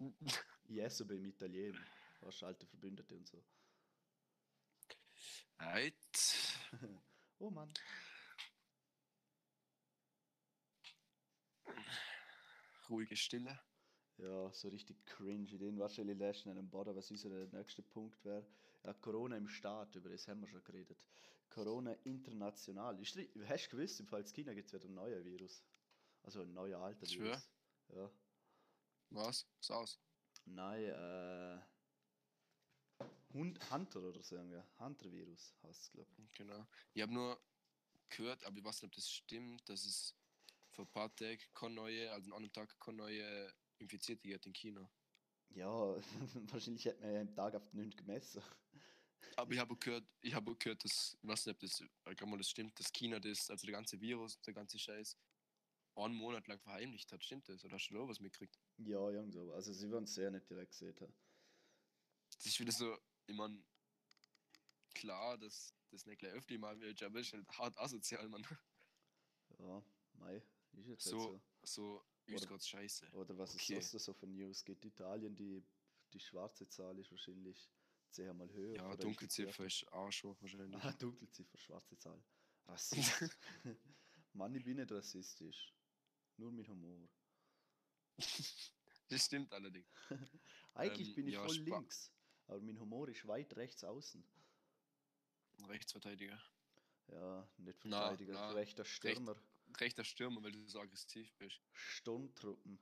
Ich 0.68 0.78
esse 0.78 1.04
beim 1.04 1.24
Italiener. 1.26 1.78
Weißt 2.20 2.40
du, 2.40 2.46
alte 2.46 2.66
Verbündete 2.66 3.14
und 3.14 3.26
so. 3.28 3.44
right. 5.58 5.94
Oh 7.38 7.50
Mann. 7.50 7.72
Ruhige 12.92 13.16
Stille. 13.16 13.58
Ja, 14.18 14.52
so 14.52 14.68
richtig 14.68 15.04
cringe 15.06 15.50
Ideen. 15.50 15.78
Wahrscheinlich 15.78 16.18
lässt 16.18 16.44
in 16.44 16.52
einem 16.52 16.68
Boden, 16.68 16.94
was 16.94 17.10
unser 17.10 17.30
nächster 17.46 17.82
Punkt 17.82 18.22
wäre. 18.22 18.46
Ja, 18.84 18.92
Corona 18.92 19.36
im 19.38 19.48
Staat, 19.48 19.94
über 19.94 20.10
das 20.10 20.28
haben 20.28 20.42
wir 20.42 20.48
schon 20.48 20.62
geredet. 20.62 20.98
Corona 21.48 21.94
international. 22.04 23.00
Ist, 23.00 23.18
hast 23.46 23.66
du 23.66 23.76
gewusst, 23.76 23.98
im 24.00 24.06
Fall 24.06 24.24
China 24.24 24.52
gibt 24.52 24.66
es 24.66 24.74
wieder 24.74 24.84
ein 24.84 24.94
neuer 24.94 25.24
Virus? 25.24 25.64
Also 26.22 26.42
ein 26.42 26.52
neuer 26.52 26.80
alter 26.80 27.06
Schwör? 27.06 27.24
Virus. 27.28 27.50
Ja. 27.88 28.10
Was? 29.10 29.46
SARS. 29.60 29.98
Nein, 30.44 30.84
äh. 30.84 31.58
Hund 33.32 33.70
Hunter 33.70 34.02
oder 34.02 34.22
so 34.22 34.36
irgendwie. 34.36 34.62
Hunter-Virus 34.78 35.54
heißt 35.62 35.82
es, 35.82 35.90
glaube 35.92 36.10
ich. 36.18 36.32
Genau. 36.32 36.66
Ich 36.92 37.00
habe 37.00 37.14
nur 37.14 37.40
gehört, 38.10 38.44
aber 38.44 38.58
ich 38.58 38.64
weiß 38.64 38.82
nicht, 38.82 38.90
ob 38.90 38.94
das 38.94 39.10
stimmt, 39.10 39.66
dass 39.70 39.86
es 39.86 40.14
vor 40.72 40.84
ein 40.86 40.92
paar 40.92 41.14
Tagen 41.14 41.40
keine 41.54 41.74
neue, 41.74 42.10
also 42.12 42.30
an 42.32 42.42
einem 42.42 42.52
Tag 42.52 42.78
keine 42.80 42.98
neue 42.98 43.54
Infizierte 43.78 44.28
gibt 44.28 44.46
in 44.46 44.52
China. 44.52 44.90
Ja, 45.50 45.66
wahrscheinlich 46.50 46.84
hätte 46.84 47.02
man 47.02 47.14
ja 47.14 47.20
am 47.20 47.34
Tag 47.34 47.54
auf 47.54 47.72
nichts 47.72 47.96
gemessen. 47.96 48.42
Aber 49.36 49.52
ich 49.52 49.58
habe 49.58 49.76
gehört, 49.76 50.04
ich 50.20 50.34
habe 50.34 50.56
gehört, 50.56 50.84
dass, 50.84 51.16
ich 51.20 51.28
weiß 51.28 51.46
nicht, 51.46 51.54
ob 51.54 51.60
das, 51.60 51.80
ich 51.80 52.16
glaube 52.16 52.30
mal, 52.30 52.38
das 52.38 52.50
stimmt, 52.50 52.78
dass 52.78 52.92
China 52.92 53.20
das, 53.20 53.50
also 53.50 53.66
der 53.66 53.72
ganze 53.72 54.00
Virus, 54.00 54.40
der 54.42 54.54
ganze 54.54 54.78
Scheiß, 54.78 55.16
einen 55.94 56.14
Monat 56.14 56.46
lang 56.48 56.60
verheimlicht 56.60 57.12
hat. 57.12 57.22
Stimmt 57.22 57.48
das? 57.48 57.64
Oder 57.64 57.74
hast 57.74 57.88
du 57.88 57.94
da 57.94 58.00
auch 58.00 58.08
was 58.08 58.20
mitgekriegt? 58.20 58.58
Ja, 58.78 59.10
irgend 59.10 59.32
so. 59.32 59.52
Also 59.52 59.72
sie 59.72 59.90
werden 59.90 60.04
es 60.04 60.14
sehr 60.14 60.30
nicht 60.30 60.48
direkt 60.48 60.72
gesehen 60.72 60.98
haben. 61.00 61.14
Das 62.34 62.46
ist 62.46 62.58
wieder 62.58 62.72
so, 62.72 62.98
ich 63.26 63.34
meine, 63.34 63.62
klar, 64.94 65.38
dass 65.38 65.74
das 65.90 66.06
nicht 66.06 66.18
gleich 66.18 66.32
öfter 66.32 66.58
mal 66.58 66.78
wird, 66.80 67.02
aber 67.02 67.20
ist 67.20 67.32
halt 67.32 67.46
hart 67.58 67.78
asozial, 67.78 68.28
man. 68.28 68.46
Ja, 69.58 69.82
mei, 70.14 70.42
ist 70.80 70.88
jetzt 70.88 71.04
So, 71.04 71.32
halt 71.32 71.42
so, 71.62 72.04
ist 72.26 72.36
Oder- 72.36 72.46
gerade 72.46 72.64
scheiße. 72.64 73.06
so. 73.10 73.16
Oder 73.18 73.36
was 73.38 73.54
okay. 73.54 73.76
es 73.76 73.90
sonst 73.90 74.04
so 74.04 74.12
für 74.14 74.26
News 74.26 74.64
gibt. 74.64 74.84
Italien, 74.84 75.34
die, 75.36 75.62
die 76.12 76.20
schwarze 76.20 76.68
Zahl 76.68 76.98
ist 76.98 77.10
wahrscheinlich 77.10 77.70
zehnmal 78.10 78.50
höher. 78.52 78.76
Ja, 78.76 78.96
Dunkelziffer 78.96 79.64
ist 79.66 79.84
Arsch 79.92 80.22
hoch 80.24 80.40
wahrscheinlich. 80.40 80.82
Ah, 80.82 80.92
Dunkelziffer, 80.92 81.58
schwarze 81.58 81.96
Zahl. 81.98 82.22
Rassist. 82.66 83.38
Mann, 84.34 84.54
ich 84.54 84.64
bin 84.64 84.76
nicht 84.76 84.90
rassistisch. 84.92 85.74
Nur 86.36 86.52
mit 86.52 86.68
Humor. 86.68 87.08
Das 89.08 89.24
stimmt 89.26 89.52
allerdings. 89.52 89.86
Eigentlich 90.74 91.08
Ähm, 91.10 91.14
bin 91.16 91.26
ich 91.28 91.34
ja, 91.34 91.44
voll 91.44 91.54
Spa- 91.54 91.78
links. 91.78 92.10
Aber 92.46 92.60
mein 92.60 92.78
Humor 92.78 93.08
ist 93.08 93.26
weit 93.26 93.54
rechts 93.56 93.84
außen. 93.84 94.24
Rechtsverteidiger. 95.68 96.40
Ja, 97.08 97.48
nicht 97.58 97.84
Na, 97.84 98.00
Verteidiger, 98.08 98.32
na, 98.34 98.50
rechter 98.52 98.84
Stürmer. 98.84 99.36
Rechter 99.80 100.04
Stürmer, 100.04 100.42
weil 100.42 100.52
du 100.52 100.66
so 100.68 100.80
aggressiv 100.80 101.32
bist. 101.38 101.60
Sturmtruppen. 101.72 102.78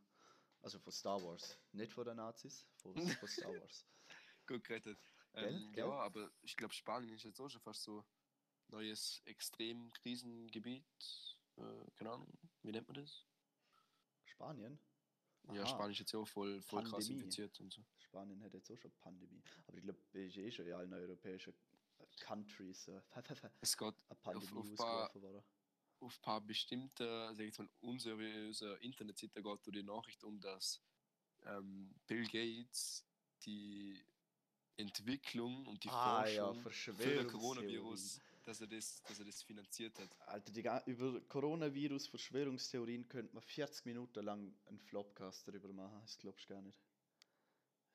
Also 0.63 0.79
von 0.79 0.93
Star 0.93 1.23
Wars. 1.23 1.59
Nicht 1.73 1.93
von 1.93 2.05
den 2.05 2.17
Nazis, 2.17 2.67
von, 2.77 2.95
von 2.95 3.29
Star 3.29 3.53
Wars. 3.53 3.87
Gut 4.47 4.65
gerettet. 4.65 4.99
Ähm, 5.35 5.73
gell? 5.73 5.87
ja, 5.87 5.93
aber 5.93 6.31
ich 6.43 6.57
glaube, 6.57 6.75
Spanien 6.75 7.15
ist 7.15 7.25
jetzt 7.25 7.41
auch 7.41 7.49
schon 7.49 7.61
fast 7.61 7.83
so 7.83 8.05
neues 8.69 9.23
Extremkrisengebiet. 9.25 10.85
Äh, 11.57 11.91
keine 11.95 12.11
Ahnung, 12.11 12.39
wie 12.63 12.73
nennt 12.73 12.89
man 12.89 13.03
das? 13.03 13.27
Spanien? 14.25 14.79
Ja, 15.53 15.63
Aha. 15.63 15.67
Spanien 15.67 15.93
ist 15.93 16.01
jetzt 16.01 16.13
ja 16.13 16.19
auch 16.19 16.29
voll, 16.29 16.61
voll 16.63 16.85
krass 16.85 17.09
infiziert 17.09 17.59
und 17.61 17.73
so. 17.73 17.83
Spanien 17.99 18.43
hat 18.43 18.53
jetzt 18.55 18.71
auch 18.71 18.79
schon 18.79 18.93
Pandemie. 18.99 19.43
Aber 19.67 19.77
ich 19.77 19.85
glaube, 19.85 20.01
ist 20.13 20.37
eh 20.37 20.51
schon 20.51 20.67
in 20.67 20.75
allen 20.75 20.93
europäischen 20.93 21.55
Countries 22.21 22.89
äh, 22.89 23.01
Es 23.61 23.77
geht 23.77 23.95
Pandemie 24.23 24.73
auf 24.73 24.77
paar-. 24.77 25.11
Auf 26.01 26.19
ein 26.19 26.23
paar 26.23 26.41
bestimmte, 26.41 27.33
sag 27.35 27.47
ich 27.47 27.59
mal, 27.59 27.69
unseriöse 27.81 28.75
Internetseiten 28.81 29.43
geht 29.43 29.67
da 29.67 29.71
die 29.71 29.83
Nachricht 29.83 30.25
um, 30.25 30.41
dass 30.41 30.83
ähm, 31.45 31.95
Bill 32.07 32.27
Gates 32.27 33.05
die 33.45 34.03
Entwicklung 34.77 35.67
und 35.67 35.85
die 35.85 35.89
ah 35.89 36.27
ja, 36.27 36.53
Forschung 36.55 36.97
für 36.97 37.03
den 37.05 37.29
Verschwörungstheorien. 37.29 37.29
Coronavirus, 37.29 38.21
dass 38.45 38.61
er 38.61 38.67
das, 38.67 39.03
dass 39.03 39.19
er 39.19 39.25
das 39.27 39.43
finanziert 39.43 39.99
hat. 39.99 40.29
Alter, 40.29 40.53
die, 40.53 40.91
über 40.91 41.21
Coronavirus, 41.23 42.07
Verschwörungstheorien 42.09 43.09
könnte 43.09 43.35
man 43.35 43.43
40 43.43 43.85
Minuten 43.87 44.25
lang 44.25 44.55
einen 44.67 44.81
Flopcast 44.81 45.47
darüber 45.47 45.73
machen. 45.73 46.01
Das 46.03 46.19
glaubst 46.19 46.49
du 46.49 46.55
gar 46.55 46.63
nicht. 46.63 46.81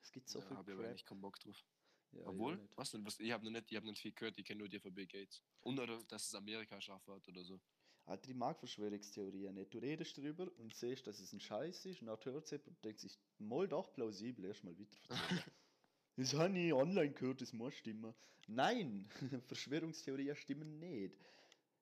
Es 0.02 0.12
gibt 0.12 0.28
so 0.28 0.40
da 0.40 0.46
viel 0.46 0.56
habe 0.56 0.70
ich 0.70 0.78
aber 0.78 0.88
eigentlich 0.88 1.04
keinen 1.04 1.20
Bock 1.20 1.38
drauf. 1.40 1.64
Ja, 2.12 2.26
Obwohl, 2.26 2.68
was 2.76 2.92
denn, 2.92 3.04
was, 3.04 3.18
ich 3.18 3.32
habe 3.32 3.44
noch 3.44 3.50
nicht, 3.50 3.72
ich 3.72 3.82
nicht 3.82 4.00
viel 4.00 4.12
gehört, 4.12 4.38
ich 4.38 4.44
kenne 4.44 4.60
nur 4.60 4.68
die 4.68 4.78
von 4.78 4.94
Bill 4.94 5.06
Gates. 5.06 5.42
Und 5.60 5.78
oder 5.78 6.02
dass 6.04 6.26
es 6.26 6.34
Amerika 6.34 6.80
schaffen 6.80 7.12
hat 7.12 7.26
oder 7.28 7.44
so. 7.44 7.60
Alter, 8.06 8.30
ich 8.30 8.36
mag 8.36 8.58
Verschwörungstheorien 8.58 9.54
nicht. 9.54 9.74
Du 9.74 9.78
redest 9.78 10.16
darüber 10.16 10.48
und 10.58 10.72
siehst, 10.74 11.06
dass 11.06 11.18
es 11.18 11.32
ein 11.32 11.40
Scheiß 11.40 11.86
ist 11.86 12.00
und 12.00 12.06
dann 12.06 12.18
hört 12.24 12.50
jemand 12.50 12.68
und 12.68 12.84
denkt 12.84 13.00
sich, 13.00 13.18
mal 13.38 13.66
doch 13.68 13.92
plausibel, 13.92 14.44
erstmal 14.46 14.76
weiter. 14.78 14.98
Das 16.18 16.32
habe 16.32 16.58
ich 16.58 16.72
online 16.72 17.12
gehört, 17.12 17.42
das 17.42 17.52
muss 17.52 17.74
stimmen. 17.74 18.14
Nein, 18.46 19.06
Verschwörungstheorien 19.48 20.34
stimmen 20.34 20.78
nicht. 20.78 21.14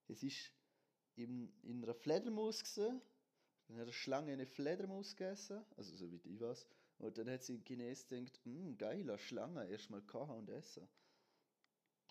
Es 0.09 0.25
ist 0.25 0.53
in, 1.15 1.53
in 1.63 1.85
einer 1.85 1.95
Fledermaus 1.95 2.65
gesehen, 2.65 3.01
dann 3.69 3.77
hat 3.77 3.85
eine 3.85 3.93
Schlange 3.93 4.33
eine 4.33 4.47
Fledermaus 4.47 5.15
gegessen, 5.15 5.65
also 5.77 5.95
so 5.95 6.11
wie 6.11 6.17
ich 6.17 6.41
weiß, 6.41 6.67
und 6.99 7.17
dann 7.17 7.31
hat 7.31 7.45
sie 7.45 7.55
in 7.55 7.65
Chines 7.65 8.09
gedacht, 8.09 8.41
hm, 8.45 8.77
geil, 8.77 9.03
eine 9.03 9.19
Schlange, 9.19 9.69
erstmal 9.69 10.03
kochen 10.03 10.37
und 10.37 10.49
essen. 10.51 10.89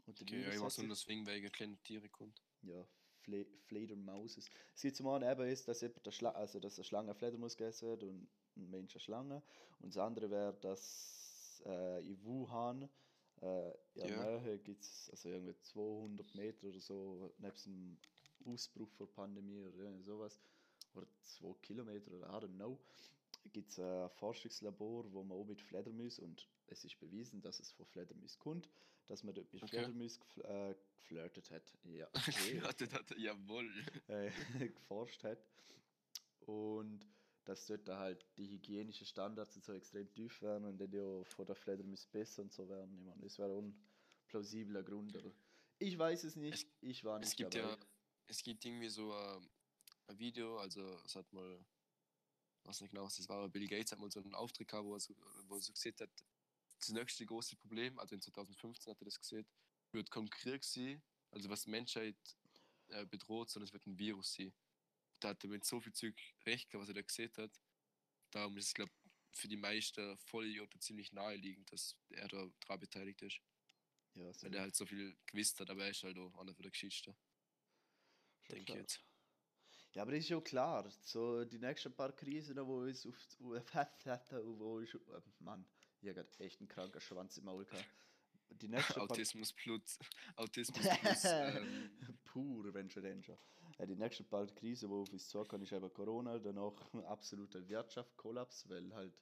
Und 0.06 0.22
Okay, 0.22 0.42
ja, 0.42 0.54
ich 0.54 0.62
weiß 0.62 0.78
nur, 0.80 0.90
deswegen, 0.90 1.26
weil 1.26 1.44
ich 1.44 1.52
kleine 1.52 1.78
Tiere 1.84 2.10
kommt. 2.10 2.42
ja, 2.62 2.88
Fle 3.24 3.46
Fledermauses. 3.68 4.50
Es 4.76 4.82
gibt 4.82 4.96
zum 4.98 5.08
einen 5.08 5.30
eben 5.30 5.48
ist, 5.48 5.68
dass, 5.68 5.82
jemand 5.82 6.06
eine 6.06 6.12
Schla 6.12 6.30
also, 6.32 6.60
dass 6.60 6.78
eine 6.78 6.84
Schlange 6.86 7.16
Fledermaus 7.16 7.58
gegessen 7.58 7.92
hat 7.92 8.04
und 8.04 8.28
ein 8.58 8.70
Mensch 8.70 8.94
eine 8.96 9.00
Schlange. 9.02 9.42
Und 9.80 9.96
das 9.96 9.98
andere 9.98 10.30
wäre, 10.30 10.54
dass 10.62 11.62
äh, 11.66 12.00
in 12.08 12.24
Wuhan 12.24 12.90
äh, 13.42 13.72
in 13.96 14.02
Ja. 14.04 14.10
der 14.16 14.40
Nähe 14.42 14.60
gibt 14.60 14.84
es, 14.84 15.10
also 15.12 15.30
irgendwie 15.30 15.56
200 15.62 16.34
Meter 16.36 16.68
oder 16.68 16.80
so, 16.80 17.34
nebst 17.38 17.66
dem 17.66 17.98
Ausbruch 18.46 18.94
der 18.96 19.06
Pandemie 19.06 19.64
oder 19.66 20.02
sowas, 20.02 20.40
oder 20.94 21.08
2 21.22 21.54
Kilometer 21.62 22.12
oder 22.12 22.28
I 22.28 22.46
don't 22.46 22.56
know, 22.56 22.80
gibt 23.52 23.72
es 23.72 23.80
ein 23.80 24.10
Forschungslabor, 24.12 25.12
wo 25.12 25.24
man 25.24 25.38
auch 25.38 25.46
mit 25.46 25.62
Fledermäusen 25.62 26.24
und 26.26 26.48
es 26.68 26.84
ist 26.86 27.00
bewiesen, 27.00 27.42
dass 27.42 27.60
es 27.60 27.72
von 27.72 27.86
Fledermäusen 27.86 28.40
kommt, 28.40 28.70
dass 29.08 29.24
man 29.24 29.34
dort 29.36 29.52
mit 29.54 29.62
Okay. 29.64 29.78
Fledermäusen 29.78 30.22
gefl 30.22 30.42
äh, 30.46 30.76
geflirtet 30.98 31.52
hat. 31.52 31.74
Ja, 31.84 32.08
das 32.78 32.94
hat, 32.94 33.18
jawohl. 33.18 33.70
äh, 34.08 34.32
geforscht 34.70 35.24
hat. 35.24 35.46
Und 36.42 37.06
dass 37.46 37.66
dort 37.68 37.88
halt 37.90 38.26
die 38.38 38.50
hygienischen 38.50 39.06
Standards 39.06 39.54
so 39.56 39.74
extrem 39.74 40.10
tief 40.14 40.42
wären 40.42 40.64
und 40.66 40.78
dann 40.78 40.92
ja 40.92 41.24
von 41.26 41.46
der 41.46 41.56
Fledermaus 41.56 42.06
besser 42.08 42.42
und 42.42 42.54
so 42.54 42.68
werden. 42.70 42.98
Ich 42.98 43.04
meine, 43.06 43.22
das 43.22 43.38
wäre 43.38 43.58
ein 43.58 43.76
plausibler 44.28 44.82
Grund. 44.84 45.16
Aber 45.18 45.32
ich 45.80 45.98
weiß 45.98 46.24
es 46.24 46.36
nicht, 46.38 46.68
ich 46.82 47.04
war 47.04 47.20
nicht 47.20 47.28
Es 47.30 47.36
gibt 47.36 47.54
dabei. 47.56 47.72
ja, 47.72 47.78
es 48.28 48.42
gibt 48.44 48.64
irgendwie 48.66 48.88
so 48.90 49.12
äh, 49.12 49.40
ein 50.08 50.18
Video, 50.20 50.58
also 50.58 50.98
es 51.06 51.16
hat 51.16 51.32
mal, 51.34 51.60
ich 52.64 52.70
weiß 52.70 52.82
nicht 52.82 52.92
genau, 52.92 53.04
was 53.04 53.18
das 53.18 53.28
war, 53.28 53.40
aber 53.40 53.50
Bill 53.50 53.68
Gates 53.68 53.92
hat 53.92 54.00
mal 54.00 54.10
so 54.10 54.22
einen 54.22 54.34
Auftritt 54.34 54.70
gehabt, 54.70 54.86
wo 54.86 54.94
er 54.94 55.00
so, 55.00 55.14
wo 55.48 55.56
er 55.56 55.62
so 55.62 55.74
gesehen 55.74 55.96
hat, 56.00 56.10
das 56.80 56.90
nächste 56.90 57.26
große 57.26 57.58
Problem, 57.58 58.00
also 58.00 58.16
in 58.16 58.22
2015 58.22 58.92
hat 58.92 59.02
er 59.02 59.06
das 59.06 59.20
gesehen, 59.20 59.46
wird 59.92 60.10
kein 60.10 60.30
Krieg 60.30 60.64
sein, 60.64 61.04
also 61.32 61.50
was 61.50 61.64
die 61.64 61.72
Menschheit 61.72 62.16
äh, 62.88 63.06
bedroht, 63.06 63.50
sondern 63.50 63.68
es 63.68 63.74
wird 63.74 63.86
ein 63.86 63.98
Virus 63.98 64.34
sein. 64.34 64.54
Da 65.20 65.30
hat 65.30 65.44
er 65.44 65.50
mit 65.50 65.66
so 65.66 65.80
viel 65.80 65.94
Zeug 65.94 66.16
recht 66.46 66.70
gehabt, 66.70 66.84
was 66.84 66.90
er 66.90 66.96
da 66.96 67.02
gesehen 67.02 67.32
hat. 67.38 67.60
Darum 68.32 68.58
ist 68.58 68.68
es, 68.68 68.74
glaube 68.74 68.92
für 69.32 69.48
die 69.48 69.58
meisten 69.58 70.18
Vollidioten 70.18 70.80
ziemlich 70.80 71.12
naheliegend, 71.12 71.72
dass 71.72 71.98
er 72.10 72.28
da 72.28 72.48
daran 72.60 72.80
beteiligt 72.80 73.22
ist. 73.24 73.42
ja, 74.14 74.32
Weil 74.42 74.54
er 74.54 74.62
halt 74.62 74.76
so 74.76 74.86
viel 74.86 75.18
gewusst 75.26 75.60
hat, 75.60 75.70
aber 75.70 75.84
er 75.84 75.90
ist 75.90 76.04
halt 76.04 76.18
auch 76.18 76.38
einer 76.38 76.54
von 76.54 76.64
der 76.64 76.72
Geschichte. 76.72 77.16
Denke 78.50 78.74
ich 78.74 78.80
jetzt. 78.80 79.04
Ja, 79.94 80.02
aber 80.02 80.12
das 80.12 80.22
ist 80.22 80.30
schon 80.30 80.44
klar. 80.44 80.90
So 81.02 81.46
die 81.46 81.60
nächsten 81.60 81.94
paar 81.94 82.12
Krisen, 82.14 82.58
wo 82.66 82.84
es 82.84 83.06
auf 83.06 83.16
wo 83.40 84.80
ich, 84.80 84.94
äh, 84.94 85.22
Mann, 85.40 85.66
ich 86.02 86.10
habe 86.10 86.16
gerade 86.16 86.40
echt 86.40 86.60
einen 86.60 86.68
kranken 86.68 87.00
Schwanz 87.00 87.38
im 87.38 87.46
Maul 87.46 87.66
gehabt. 87.66 87.86
Die 88.50 88.68
nächsten 88.68 88.94
paar 88.94 89.04
Autismus 89.04 89.54
plus. 89.54 90.00
Autismus 90.36 90.88
plus. 91.00 91.24
ähm, 91.26 91.92
Pur, 92.26 92.74
wenn 92.74 92.90
schon 92.90 93.04
denn 93.04 93.24
schon. 93.24 93.38
Äh, 93.78 93.88
die 93.88 93.96
nächste 93.96 94.24
bald 94.24 94.56
Krise, 94.56 94.90
wo 94.90 95.02
auf 95.02 95.12
uns 95.12 95.28
zukommt, 95.28 95.64
ist 95.64 95.72
eben 95.72 95.92
Corona, 95.94 96.40
danach 96.40 96.94
ein 96.94 97.06
absoluter 97.06 97.68
Wirtschaftskollaps, 97.68 98.68
weil 98.70 98.94
halt, 98.94 99.14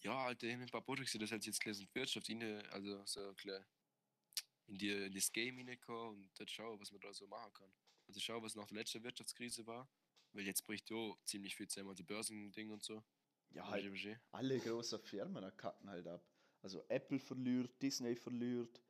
ja, 0.00 0.26
Alter, 0.26 0.46
ich 0.46 0.54
hab 0.54 0.60
ein 0.60 0.68
paar 0.68 0.82
Produkte, 0.82 1.18
das 1.18 1.32
hat 1.32 1.44
jetzt 1.44 1.60
gelesen, 1.60 1.88
Wirtschaft 1.92 2.30
also 2.70 3.04
so 3.04 3.32
klar, 3.34 3.64
in, 4.66 4.78
die, 4.78 4.90
in 4.90 5.12
das 5.12 5.32
Game 5.32 5.56
hineinkommen 5.56 6.22
und 6.22 6.38
dort 6.38 6.50
schauen, 6.50 6.78
was 6.78 6.92
man 6.92 7.00
da 7.00 7.12
so 7.12 7.26
machen 7.26 7.52
kann. 7.52 7.72
Also 8.08 8.20
schauen, 8.20 8.42
was 8.42 8.54
nach 8.54 8.66
der 8.66 8.78
letzten 8.78 9.02
Wirtschaftskrise 9.04 9.66
war. 9.66 9.88
Weil 10.32 10.44
jetzt 10.44 10.62
bricht 10.64 10.90
ja 10.90 11.14
ziemlich 11.24 11.54
viel 11.56 11.68
zusammen, 11.68 11.90
also 11.90 12.04
Börsending 12.04 12.70
und 12.70 12.82
so. 12.82 13.02
ja, 13.50 13.62
Weißt 13.70 13.86
halt 13.86 14.20
alle 14.32 14.58
großen 14.58 15.00
Firmen 15.00 15.56
kacken 15.56 15.88
halt 15.88 16.06
ab. 16.06 16.26
Also 16.62 16.84
Apple 16.88 17.18
verliert, 17.18 17.80
Disney 17.80 18.14
verliert. 18.16 18.82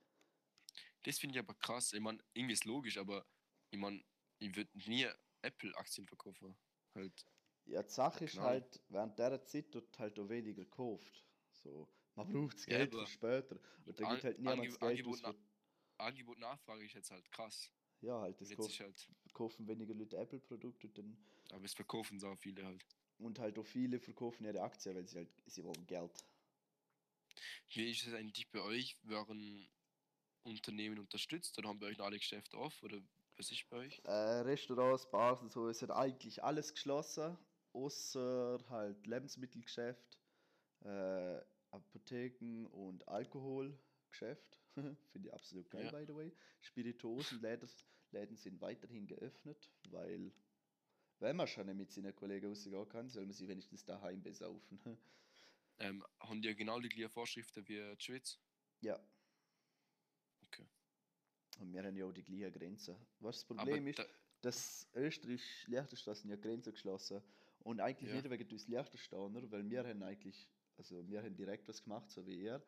Das 1.04 1.18
finde 1.18 1.37
ich 1.37 1.38
aber 1.38 1.54
krass. 1.54 1.92
Ich 1.92 2.00
meine, 2.00 2.18
irgendwie 2.35 2.54
ist 2.54 2.64
logisch, 2.64 2.96
aber 2.98 3.24
ich 3.70 3.78
meine, 3.78 4.02
ich 4.38 4.54
würde 4.57 4.70
nie 4.88 5.07
Apple-Aktien 5.42 6.07
verkaufen. 6.07 6.57
Halt, 6.94 7.24
Ja, 7.66 7.83
die 7.83 7.90
Sache 7.92 8.24
ist 8.24 8.33
Genau. 8.33 8.44
halt, 8.44 8.83
während 8.88 9.18
dieser 9.18 9.44
Zeit 9.44 9.72
wird 9.74 9.98
halt 9.98 10.18
auch 10.18 10.28
weniger 10.28 10.64
gekauft. 10.64 11.24
So, 11.52 11.88
man 12.14 12.28
braucht 12.28 12.54
das 12.54 12.66
Ja, 12.66 12.78
Geld 12.78 12.94
aber 12.94 13.07
für 13.07 13.12
später. 13.12 13.61
Und 13.85 14.00
da 14.00 14.11
gibt 14.11 14.24
halt 14.24 14.38
niemand 14.38 14.66
das 14.66 14.74
Ange- 14.74 14.78
Geld 14.78 14.83
Angebot 14.83 15.24
aus. 15.24 15.37
für- 15.37 15.48
Angebot 15.98 16.38
Nachfrage 16.38 16.85
ist 16.85 16.94
jetzt 16.94 17.11
halt 17.11 17.31
krass. 17.31 17.70
Ja, 18.03 18.21
halt, 18.21 18.41
das 18.41 18.51
ist 18.51 18.81
halt, 18.81 19.09
kaufen 19.33 19.67
weniger 19.67 19.95
Leute 19.95 20.17
Apple-Produkte 20.17 20.89
dann 20.89 21.17
aber 21.53 21.65
es 21.65 21.75
verkaufen 21.75 22.19
so 22.21 22.35
viele 22.37 22.65
halt. 22.65 22.85
Und 23.19 23.39
halt 23.39 23.59
auch 23.59 23.67
viele 23.67 23.99
verkaufen 23.99 24.45
ihre 24.45 24.61
Aktien, 24.61 24.95
weil 24.95 25.07
sie 25.07 25.19
halt, 25.19 25.29
sie 25.47 25.65
wollen 25.65 25.87
Geld. 25.87 26.25
Wie 27.75 27.91
ist 27.91 28.07
es 28.07 28.15
eigentlich 28.15 28.51
bei 28.51 28.61
euch? 28.61 28.97
Werden 29.03 29.69
Unternehmen 30.45 30.99
unterstützt 30.99 31.59
oder 31.59 31.69
haben 31.69 31.79
bei 31.79 31.87
euch 31.87 31.99
noch 31.99 32.07
alle 32.07 32.19
Geschäfte 32.19 32.57
auf? 32.57 32.83
Oder 32.83 32.99
was 33.37 33.51
ist 33.51 33.69
bei 33.71 33.79
euch? 33.79 34.01
Äh, 34.05 34.11
Restaurants, 34.11 35.11
Bars 35.11 35.43
und 35.43 35.53
so, 35.53 35.69
es 35.69 35.83
hat 35.83 35.91
eigentlich 35.91 36.43
alles 36.43 36.73
geschlossen, 36.73 37.37
außer 37.73 38.59
halt 38.69 39.07
Lebensmittelgeschäft, 39.07 40.19
äh, 40.85 41.41
Apotheken 41.71 42.67
und 42.67 43.07
Alkoholgeschäft. 43.09 44.61
Finde 45.12 45.29
ich 45.29 45.35
absolut 45.35 45.71
geil, 45.71 45.85
Ja. 45.85 45.91
by 45.91 46.05
the 46.07 46.14
way. 46.14 46.33
Spirituosenläden 46.61 47.69
Läden 48.11 48.37
sind 48.37 48.61
weiterhin 48.61 49.07
geöffnet, 49.07 49.71
weil, 49.91 50.33
wenn 51.19 51.37
man 51.37 51.47
schon 51.47 51.67
nicht 51.67 51.77
mit 51.77 51.93
seinen 51.93 52.14
Kollegen 52.17 52.49
rausgehen 52.49 52.88
kann, 52.88 53.09
soll 53.11 53.25
man 53.27 53.35
sie 53.35 53.49
wenigstens 53.49 53.85
daheim 53.85 54.23
besaufen. 54.23 54.79
Ähm, 55.81 56.05
haben 56.19 56.43
die 56.43 56.49
ja 56.49 56.55
genau 56.55 56.81
die 56.81 56.88
gleichen 56.88 57.11
Vorschriften 57.12 57.62
wie 57.69 57.75
die 57.97 58.03
Schweiz? 58.05 58.41
ja. 58.81 58.99
Okay. 60.43 60.67
Und 61.61 61.73
wir 61.73 61.85
haben 61.85 61.97
ja 61.97 62.05
auch 62.05 62.12
die 62.12 62.25
gleichen 62.25 62.53
Grenzen. 62.53 62.97
Was 63.21 63.37
das 63.37 63.51
Aber 63.51 63.57
Problem 63.61 63.87
ist, 63.87 63.99
da, 63.99 64.07
dass 64.41 64.88
Österreich, 64.95 65.67
Liechtenstein 65.69 66.31
ja 66.31 66.37
Grenzen 66.37 66.73
geschlossen. 66.73 67.23
Und 67.61 67.81
eigentlich 67.81 68.11
Ja. 68.11 68.17
nicht 68.17 68.29
wegen 68.31 68.51
uns 68.51 68.67
Liechtensteiner, 68.67 69.51
weil 69.51 69.69
wir 69.71 69.85
haben 69.87 70.03
eigentlich, 70.03 70.49
also 70.77 71.07
wir 71.09 71.23
haben 71.23 71.37
direkt 71.37 71.69
was 71.69 71.83
gemacht, 71.83 72.11
so 72.11 72.27
wie 72.27 72.41
ihr, 72.43 72.61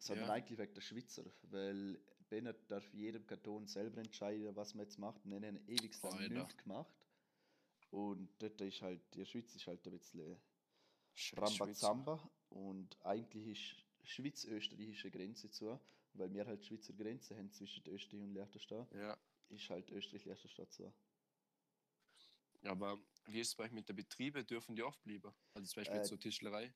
sondern 0.00 0.26
Ja. 0.28 0.32
eigentlich 0.34 0.58
wegen 0.58 0.74
der 0.74 0.80
Schweizer. 0.80 1.24
Weil 1.42 2.00
Bennett 2.28 2.70
darf 2.70 2.92
jedem 2.94 3.26
Kanton 3.26 3.66
selber 3.66 3.98
entscheiden, 4.00 4.54
was 4.56 4.74
man 4.74 4.86
jetzt 4.86 4.98
macht. 4.98 5.24
Und 5.24 5.30
dann 5.32 5.44
haben 5.44 5.60
ewig 5.68 6.00
lang 6.02 6.28
nichts 6.28 6.56
gemacht. 6.56 6.94
Und 7.90 8.30
dort 8.40 8.60
ist 8.60 8.82
halt, 8.82 9.00
die 9.14 9.26
Schweiz 9.26 9.54
ist 9.54 9.66
halt 9.66 9.84
ein 9.86 9.92
bisschen. 9.98 10.40
Rambazamba. 11.36 12.30
Und 12.50 12.96
eigentlich 13.04 13.46
ist 13.48 14.08
schweiz-österreichische 14.08 15.10
Grenze 15.10 15.50
zu, 15.50 15.78
weil 16.14 16.32
wir 16.32 16.46
halt 16.46 16.64
Schweizer 16.64 16.92
Grenze 16.94 17.36
haben 17.36 17.50
zwischen 17.52 17.86
Österreich 17.88 18.22
und 18.22 18.32
Liechtenstein, 18.32 18.86
Ja, 18.94 19.18
ist 19.48 19.68
halt 19.70 19.90
Österreich-Liechtenstein 19.90 20.70
zu. 20.70 20.92
aber 22.64 22.98
wie 23.26 23.40
ist 23.40 23.48
es 23.48 23.54
bei 23.54 23.64
euch 23.64 23.72
mit 23.72 23.88
den 23.88 23.96
Betrieben? 23.96 24.46
Dürfen 24.46 24.74
die 24.76 24.82
aufbleiben? 24.82 25.32
Also 25.54 25.66
zum 25.68 25.80
Beispiel 25.80 26.00
Äh, 26.00 26.04
so 26.04 26.16
Tischlerei 26.16 26.72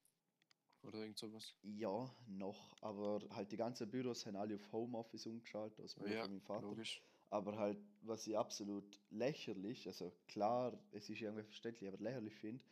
oder 0.84 0.98
irgend 1.00 1.18
sowas? 1.18 1.54
Ja, 1.62 2.14
noch, 2.26 2.76
aber 2.82 3.20
halt 3.30 3.50
die 3.50 3.56
ganzen 3.56 3.90
Büros 3.90 4.26
haben 4.26 4.36
alle 4.36 4.54
auf 4.56 4.70
Homeoffice 4.72 5.26
umgeschaltet, 5.26 5.82
aus 5.84 5.94
Ja, 5.96 6.26
von 6.26 6.30
meinem 6.30 6.42
Vater. 6.42 6.76
logisch. 6.76 7.02
Aber 7.30 7.56
halt, 7.58 7.78
was 8.02 8.26
ich 8.26 8.36
absolut 8.36 9.00
lächerlich, 9.10 9.86
also 9.88 10.12
klar, 10.28 10.78
es 10.92 11.08
ist 11.08 11.20
irgendwie 11.22 11.42
verständlich, 11.42 11.88
aber 11.88 11.98
lächerlich 12.02 12.34
finde, 12.34 12.64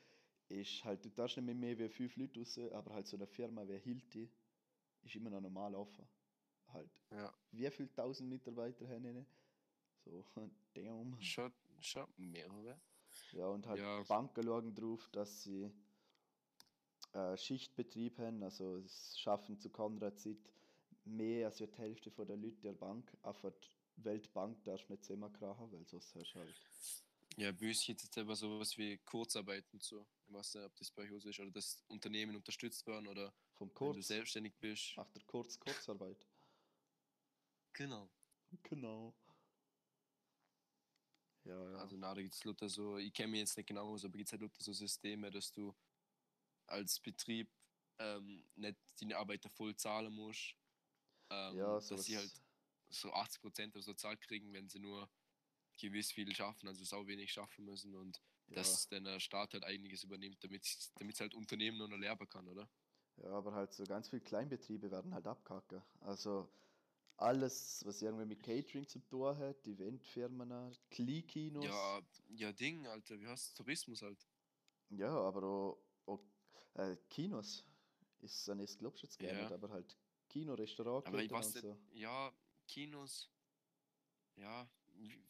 ist 0.48 0.84
halt, 0.84 1.04
du 1.04 1.10
darfst 1.10 1.36
nicht 1.38 1.46
mehr, 1.46 1.54
mehr 1.54 1.78
wie 1.78 1.88
fünf 1.88 2.16
Leute 2.16 2.40
raus, 2.40 2.58
aber 2.72 2.94
halt 2.94 3.06
so 3.06 3.16
eine 3.16 3.26
Firma 3.26 3.66
wie 3.68 3.78
Hilti 3.78 4.30
ist 5.02 5.16
immer 5.16 5.30
noch 5.30 5.40
normal 5.40 5.74
offen. 5.74 6.06
Halt, 6.68 6.90
Ja, 7.10 7.32
wie 7.52 7.70
viele 7.70 7.94
tausend 7.94 8.28
Mitarbeiter 8.30 8.88
haben 8.88 9.04
die? 9.14 9.26
So, 10.04 10.24
damn. 10.74 11.16
schon, 11.20 11.52
schon 11.80 12.06
mehrere. 12.16 12.78
Ja, 13.32 13.46
und 13.48 13.66
halt 13.66 13.80
Ja. 13.80 14.02
Banken 14.04 14.44
schauen 14.44 14.74
drauf, 14.74 15.08
dass 15.12 15.42
sie 15.44 15.70
äh, 17.12 17.36
Schichtbetrieb 17.36 18.18
haben, 18.18 18.42
also 18.42 18.78
es 18.78 19.18
schaffen 19.18 19.58
zu 19.58 19.70
Konrad-Zeit 19.70 20.38
mehr 21.04 21.46
als 21.46 21.56
die 21.56 21.66
Hälfte 21.76 22.10
von 22.10 22.26
der 22.26 22.36
Leute 22.36 22.60
der 22.62 22.72
Bank. 22.72 23.16
Einfach 23.22 23.52
die 23.96 24.04
Weltbank 24.04 24.62
darf 24.64 24.88
nicht 24.88 25.04
zusammenkrachen, 25.04 25.70
weil 25.72 25.84
sonst 25.86 26.14
hast 26.14 26.34
du 26.34 26.38
halt. 26.40 26.54
Ja, 27.36 27.50
bei 27.52 27.68
uns 27.68 27.84
gibt 27.84 28.00
es 28.00 28.06
jetzt 28.06 28.18
aber 28.18 28.36
sowas 28.36 28.76
wie 28.76 28.98
Kurzarbeit 28.98 29.64
und 29.72 29.82
so. 29.82 30.06
Ich 30.26 30.34
weiß 30.34 30.54
nicht, 30.54 30.64
ob 30.64 30.76
das 30.76 30.90
bei 30.90 31.10
euch 31.10 31.24
ist 31.24 31.40
oder 31.40 31.50
dass 31.50 31.82
Unternehmen 31.88 32.36
unterstützt 32.36 32.86
werden 32.86 33.06
oder 33.06 33.32
Vom 33.54 33.68
wenn 33.68 33.74
du 33.74 33.94
Kurz. 33.94 34.06
selbstständig 34.06 34.54
bist. 34.60 34.92
Ach, 34.96 35.08
der 35.10 35.22
Kurz 35.22 35.58
Kurzarbeit. 35.58 36.26
Genau. 37.72 38.10
Genau. 38.62 39.14
Ja, 41.44 41.70
ja. 41.70 41.78
Also 41.78 41.96
na, 41.96 42.14
da 42.14 42.22
gibt 42.22 42.34
es 42.34 42.44
lauter 42.44 42.68
so, 42.68 42.98
ich 42.98 43.12
kenne 43.12 43.28
mich 43.28 43.40
jetzt 43.40 43.56
nicht 43.56 43.66
genau 43.66 43.92
aus, 43.92 44.04
aber 44.04 44.16
gibt 44.16 44.28
es 44.28 44.32
halt 44.32 44.42
lauter 44.42 44.62
so 44.62 44.72
Systeme, 44.72 45.30
dass 45.30 45.50
du 45.50 45.74
als 46.66 47.00
Betrieb 47.00 47.50
ähm, 47.98 48.44
nicht 48.56 48.76
deine 49.00 49.16
Arbeiter 49.16 49.50
voll 49.50 49.76
zahlen 49.76 50.12
musst. 50.12 50.54
Ähm, 51.30 51.56
ja, 51.56 51.80
dass 51.80 52.04
sie 52.04 52.16
halt 52.16 52.32
so 52.88 53.12
80% 53.12 53.74
oder 53.74 53.82
so 53.82 53.94
zahlt 53.94 54.20
kriegen, 54.20 54.52
wenn 54.52 54.68
sie 54.68 54.78
nur 54.78 55.10
gewiss 55.78 56.12
viel 56.12 56.34
schaffen, 56.34 56.68
also 56.68 56.84
sau 56.84 57.06
wenig 57.06 57.32
schaffen 57.32 57.64
müssen 57.64 57.94
und 57.94 58.20
ja. 58.48 58.56
dass 58.56 58.88
dann 58.88 59.04
der 59.04 59.20
Staat 59.20 59.54
halt 59.54 59.64
einiges 59.64 60.04
übernimmt, 60.04 60.42
damit 60.42 60.64
es 60.64 61.20
halt 61.20 61.34
Unternehmen 61.34 61.78
noch 61.78 61.90
erlernen 61.90 62.28
kann, 62.28 62.46
oder? 62.48 62.68
Ja, 63.16 63.30
aber 63.30 63.54
halt 63.54 63.72
so 63.72 63.84
ganz 63.84 64.08
viele 64.08 64.22
Kleinbetriebe 64.22 64.90
werden 64.90 65.14
halt 65.14 65.26
abkacken. 65.26 65.82
Also 66.00 66.50
alles, 67.16 67.82
was 67.84 68.02
irgendwie 68.02 68.26
mit 68.26 68.42
Catering 68.42 68.86
zu 68.86 68.98
tun 69.00 69.36
hat, 69.36 69.66
Eventfirmen, 69.66 70.76
Kleikinos. 70.90 71.64
Ja, 71.64 72.00
ja, 72.30 72.52
Ding, 72.52 72.86
Alter, 72.86 73.20
wie 73.20 73.28
heißt 73.28 73.56
Tourismus 73.56 74.02
halt? 74.02 74.26
Ja, 74.88 75.14
aber 75.14 75.42
auch, 75.44 75.82
auch 76.06 76.24
äh, 76.74 76.96
Kinos 77.10 77.64
ist 78.20 78.46
glaubst 78.78 79.02
du 79.02 79.06
jetzt 79.06 79.18
gar 79.18 79.32
Ja. 79.32 79.50
aber 79.50 79.70
halt 79.70 79.96
Kino, 80.28 80.54
Restaurant, 80.54 81.06
Aber 81.06 81.22
ich 81.22 81.30
und 81.30 81.38
weiß 81.38 81.54
nicht, 81.54 81.62
so. 81.62 81.76
ja, 81.92 82.32
Kinos, 82.66 83.30
ja, 84.36 84.68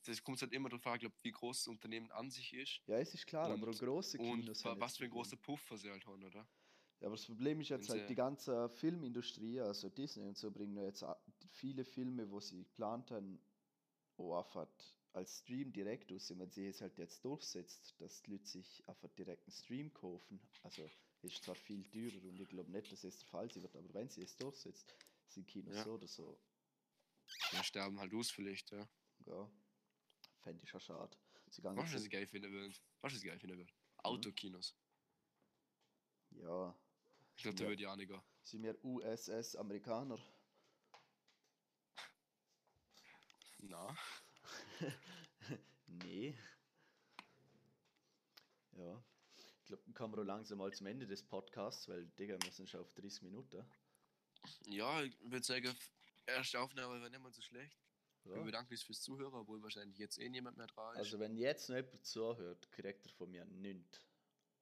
das 0.05 0.23
kommt 0.23 0.41
halt 0.41 0.53
immer 0.53 0.69
darauf 0.69 0.87
an, 0.87 0.99
glaub, 0.99 1.13
wie 1.23 1.33
groß 1.33 1.59
das 1.59 1.69
Unternehmen 1.69 2.11
an 2.13 2.31
sich 2.31 2.53
ist 2.53 2.83
Ja, 2.87 2.99
es 2.99 3.15
ist 3.15 3.27
klar, 3.27 3.51
aber 3.51 3.67
und- 3.69 3.79
grosse 3.79 4.19
und 4.19 4.41
Kinos 4.43 4.65
haben 4.65 4.81
was 4.81 4.97
für 4.97 5.05
ein 5.05 5.11
großer 5.11 5.37
Puffer 5.37 5.77
sie 5.77 5.91
halt 5.91 6.07
haben, 6.07 6.23
oder? 6.25 6.47
Ja, 7.01 7.09
aber 7.09 7.17
das 7.17 7.27
Problem 7.27 7.61
ist 7.61 7.71
jetzt 7.71 7.89
halt 7.89 8.09
die 8.09 8.15
ganze 8.15 8.69
Filmindustrie, 8.69 9.61
also 9.61 9.89
Disney 9.89 10.29
und 10.29 10.37
so, 10.37 10.51
bringen 10.53 10.77
jetzt 10.85 11.05
viele 11.51 11.85
Filme, 11.85 12.31
wo 12.31 12.39
sie 12.39 12.63
geplant 12.63 13.11
haben, 13.11 13.41
auch 14.19 14.39
einfach 14.39 14.69
als 15.13 15.41
Stream 15.41 15.73
direkt 15.73 16.13
aus. 16.13 16.31
Und 16.31 16.39
wenn 16.39 16.51
sie 16.51 16.69
es 16.69 16.81
halt 16.81 16.99
jetzt 16.99 17.25
durchsetzt, 17.25 18.01
dass 18.01 18.23
die 18.23 18.33
Leute 18.33 18.47
sich 18.47 18.89
einfach 18.89 19.11
direkt 19.15 19.49
einen 19.49 19.53
Stream 19.53 19.93
kaufen, 19.93 20.41
also 20.63 20.89
ist 21.25 21.43
zwar 21.45 21.55
viel 21.55 21.83
teurer 21.85 22.23
und 22.25 22.41
ich 22.41 22.49
glaube 22.49 22.71
nicht, 22.71 22.91
dass 22.93 23.05
es 23.05 23.19
der 23.19 23.29
Fall 23.29 23.51
sein 23.51 23.63
wird, 23.63 23.77
aber 23.77 23.93
wenn 23.95 24.09
sie 24.09 24.23
es 24.23 24.37
durchsetzt, 24.37 24.93
sind 25.29 25.47
Kinos 25.47 25.77
Ja. 25.77 25.85
so 25.85 25.93
oder 25.95 26.09
so, 26.09 26.39
Die 27.53 27.65
sterben 27.65 27.99
halt 27.99 28.13
aus 28.15 28.31
vielleicht, 28.31 28.71
ja. 28.73 28.89
ja, 29.27 29.51
fände 30.43 30.63
ich 30.65 30.71
schon 30.71 30.81
schade. 30.81 31.17
Sie 31.51 31.63
Was 31.63 31.93
ich 31.95 32.11
geil 32.11 32.27
finden 32.27 32.51
würde? 32.53 32.75
Was 33.01 33.15
ich 33.15 33.23
geil 33.25 33.39
finden 33.39 33.59
würde? 33.59 33.73
Autokinos. 33.99 34.75
ja, 36.31 36.75
Ich 37.37 37.43
glaube, 37.43 37.57
da 37.57 37.65
Ja. 37.65 37.69
würde 37.71 37.83
ich 37.83 37.87
auch 37.89 37.97
nicht 37.97 38.09
gehen. 38.09 38.23
sind 38.43 38.63
wir 38.63 38.85
USS-Amerikaner? 38.85 40.19
Na, 43.59 43.97
Nee. 45.87 46.37
Ja. 48.73 49.05
Ich 49.61 49.67
glaube, 49.67 49.83
dann 49.85 49.92
kommen 50.03 50.17
wir 50.17 50.25
langsam 50.25 50.59
mal 50.59 50.73
zum 50.73 50.89
Ende 50.89 51.07
des 51.07 51.23
Podcasts, 51.23 51.87
weil, 51.87 52.07
Digga, 52.19 52.37
wir 52.43 52.51
sind 52.51 52.69
schon 52.69 52.81
auf 52.81 52.93
30 52.95 53.23
Minuten. 53.23 53.65
ja, 54.67 55.01
ich 55.01 55.17
würde 55.21 55.45
sagen, 55.47 55.73
erste 56.27 56.59
Aufnahme 56.59 57.01
war 57.01 57.09
nicht 57.09 57.23
mal 57.23 57.33
so 57.33 57.41
schlecht. 57.41 57.79
Ja. 58.25 58.35
Wir 58.35 58.43
bedanken 58.43 58.73
uns 58.73 58.83
fürs 58.83 59.01
Zuhören, 59.01 59.33
obwohl 59.33 59.63
wahrscheinlich 59.63 59.97
jetzt 59.99 60.19
eh 60.19 60.29
niemand 60.29 60.57
mehr 60.57 60.67
dran 60.67 60.95
ist. 60.95 60.99
Also, 60.99 61.21
wenn 61.21 61.37
jetzt 61.37 61.69
noch 61.69 61.77
jemand 61.77 62.05
zuhört, 62.05 62.69
kriegt 62.73 63.07
er 63.07 63.13
von 63.13 63.31
mir 63.31 63.45
nichts. 63.45 64.05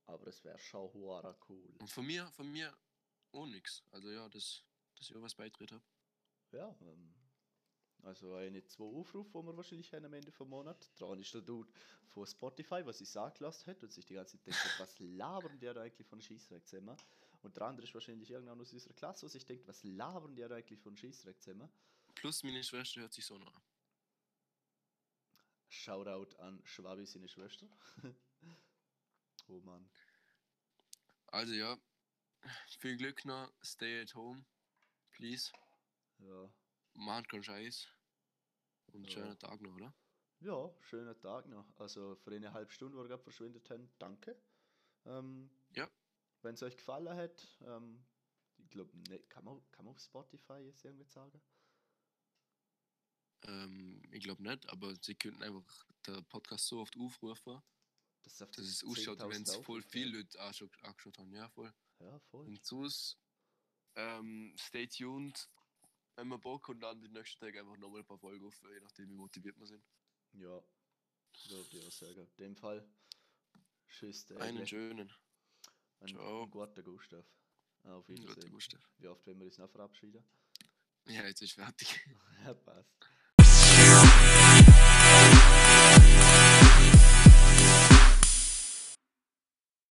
Aber 0.04 0.26
es 0.26 0.44
wäre 0.44 0.58
schon 0.58 0.92
hure 0.92 1.34
cool. 1.48 1.74
Und 1.78 1.88
von 1.88 2.04
mir, 2.04 2.30
von 2.32 2.52
mir 2.52 2.76
auch 3.32 3.46
nix. 3.46 3.82
Also 3.92 4.10
ja, 4.10 4.28
das, 4.28 4.62
dass 4.96 5.08
ich 5.08 5.16
auch 5.16 5.22
was 5.22 5.34
beitritt 5.34 5.72
habe. 5.72 5.84
Ja, 6.52 6.76
ähm, 6.82 7.14
also 8.04 8.34
eine, 8.34 8.64
zwei 8.66 8.84
Aufrufe, 8.84 9.38
die 9.38 9.46
wir 9.46 9.56
wahrscheinlich 9.56 9.92
haben 9.92 10.04
am 10.04 10.12
Ende 10.12 10.32
vom 10.32 10.48
Monat. 10.48 10.90
Dran 10.98 11.18
ist 11.20 11.32
der 11.34 11.42
Dude 11.42 11.70
von 12.06 12.26
Spotify, 12.26 12.84
was 12.84 12.98
sich 12.98 13.08
sagen 13.08 13.34
gelassen 13.34 13.66
hat 13.66 13.82
und 13.82 13.92
sich 13.92 14.04
die 14.06 14.14
ganze 14.14 14.36
Zeit 14.36 14.46
denkt, 14.46 14.58
was 14.78 14.98
labern 14.98 15.58
die 15.58 15.66
da 15.66 15.82
eigentlich 15.82 16.06
von 16.06 16.20
Scheissdreck 16.20 16.66
zusammen? 16.66 16.96
Und 17.42 17.56
der 17.56 17.66
andere 17.66 17.86
ist 17.86 17.94
wahrscheinlich 17.94 18.30
irgendwann 18.30 18.60
aus 18.60 18.72
unserer 18.72 18.94
Klasse, 18.94 19.26
was 19.26 19.32
sich 19.32 19.44
denkt, 19.44 19.66
was 19.66 19.82
labern 19.84 20.34
die 20.34 20.42
da 20.42 20.54
eigentlich 20.54 20.80
von 20.80 20.96
Scheissdreck 20.96 21.40
zusammen? 21.40 21.68
Plus 22.14 22.42
meine 22.42 22.62
Schwester 22.62 23.00
hört 23.00 23.12
sich 23.12 23.24
so 23.24 23.38
noch 23.38 23.54
an. 23.54 23.62
Shoutout 25.68 26.36
an 26.38 26.60
Schwabi, 26.64 27.06
seine 27.06 27.28
Schwester. 27.28 27.68
oh 29.48 29.60
Mann. 29.60 29.88
Also 31.28 31.54
ja, 31.54 31.78
viel 32.78 32.96
Glück 32.96 33.24
noch. 33.24 33.52
Stay 33.62 34.00
at 34.00 34.14
home. 34.14 34.44
Please. 35.12 35.52
Ja. 36.18 36.50
Macht 36.94 37.28
keinen 37.28 37.42
Scheiß. 37.44 37.88
Und 38.92 39.04
Ja. 39.04 39.10
schönen 39.10 39.38
Tag 39.38 39.60
noch, 39.60 39.74
oder? 39.74 39.94
ja, 40.40 40.74
schöner 40.80 41.18
Tag 41.18 41.46
noch. 41.46 41.66
Also 41.78 42.16
für 42.16 42.34
eine 42.34 42.52
halbe 42.52 42.72
Stunde, 42.72 42.96
wo 42.96 43.02
wir 43.02 43.08
gerade 43.08 43.22
verschwindet 43.22 43.68
haben, 43.70 43.90
danke. 43.98 44.40
Ähm, 45.04 45.50
Ja. 45.76 45.88
Wenn 46.42 46.54
es 46.54 46.62
euch 46.62 46.76
gefallen 46.76 47.14
hat, 47.16 47.58
ähm, 47.62 48.06
ich 48.58 48.70
glaube, 48.70 48.96
ne, 49.08 49.20
kann, 49.28 49.44
man, 49.44 49.60
kann 49.72 49.84
man 49.84 49.92
auf 49.94 50.00
Spotify 50.00 50.54
jetzt 50.60 50.84
irgendwie 50.84 51.04
sagen? 51.04 51.40
Ähm, 53.42 54.02
ich 54.12 54.22
glaube 54.22 54.42
nicht, 54.42 54.68
aber 54.68 54.94
sie 54.96 55.14
könnten 55.14 55.42
einfach 55.42 55.86
den 56.06 56.24
Podcast 56.26 56.66
so 56.66 56.80
oft 56.80 56.96
aufrufen, 56.96 57.62
Das 58.22 58.36
dass 58.38 58.58
es 58.58 58.84
ausschaut, 58.84 59.18
10.000 59.20 59.30
wenn 59.30 59.42
es 59.42 59.54
voll 59.56 59.82
viele 59.82 60.18
Leute 60.18 60.40
angeschaut 60.40 60.82
angeschaut 60.82 61.18
haben. 61.18 61.32
Ja, 61.34 61.48
voll. 61.50 61.72
Ja, 62.00 62.18
voll. 62.30 62.46
Und 62.46 62.64
sonst 62.64 63.18
Ähm, 63.96 64.54
stay 64.56 64.86
tuned. 64.86 65.50
Wenn 66.20 66.28
wir 66.28 66.36
Bock 66.36 66.68
und 66.68 66.80
dann 66.80 67.00
die 67.00 67.08
nächsten 67.08 67.40
Tage 67.40 67.60
einfach 67.60 67.78
nochmal 67.78 68.00
ein 68.00 68.06
paar 68.06 68.18
Folgen 68.18 68.46
auf, 68.46 68.54
je 68.62 68.80
nachdem 68.80 69.08
wie 69.08 69.14
motiviert 69.14 69.58
wir 69.58 69.66
sind. 69.66 69.82
Ja, 70.34 70.62
würde 71.48 71.66
ich 71.72 71.86
auch 71.86 71.90
sagen. 71.90 72.28
In 72.36 72.44
dem 72.44 72.56
Fall, 72.56 72.86
tschüss. 73.88 74.30
Einen 74.32 74.58
Tägle. 74.58 74.66
schönen. 74.66 75.12
Ein, 76.00 76.08
Ciao. 76.08 76.42
ein 76.42 76.50
guter 76.50 76.82
Gustav. 76.82 77.24
Auf 77.84 78.06
Guten 78.06 78.20
Wiedersehen. 78.20 78.50
Gustav. 78.50 78.86
Wie 78.98 79.06
oft 79.06 79.26
wollen 79.26 79.38
wir 79.38 79.46
uns 79.46 79.56
noch 79.56 79.70
verabschieden? 79.70 80.22
Ja, 81.06 81.26
jetzt 81.26 81.40
ist 81.40 81.52
fertig. 81.52 81.88
ja, 82.44 82.52
passt. 82.52 82.92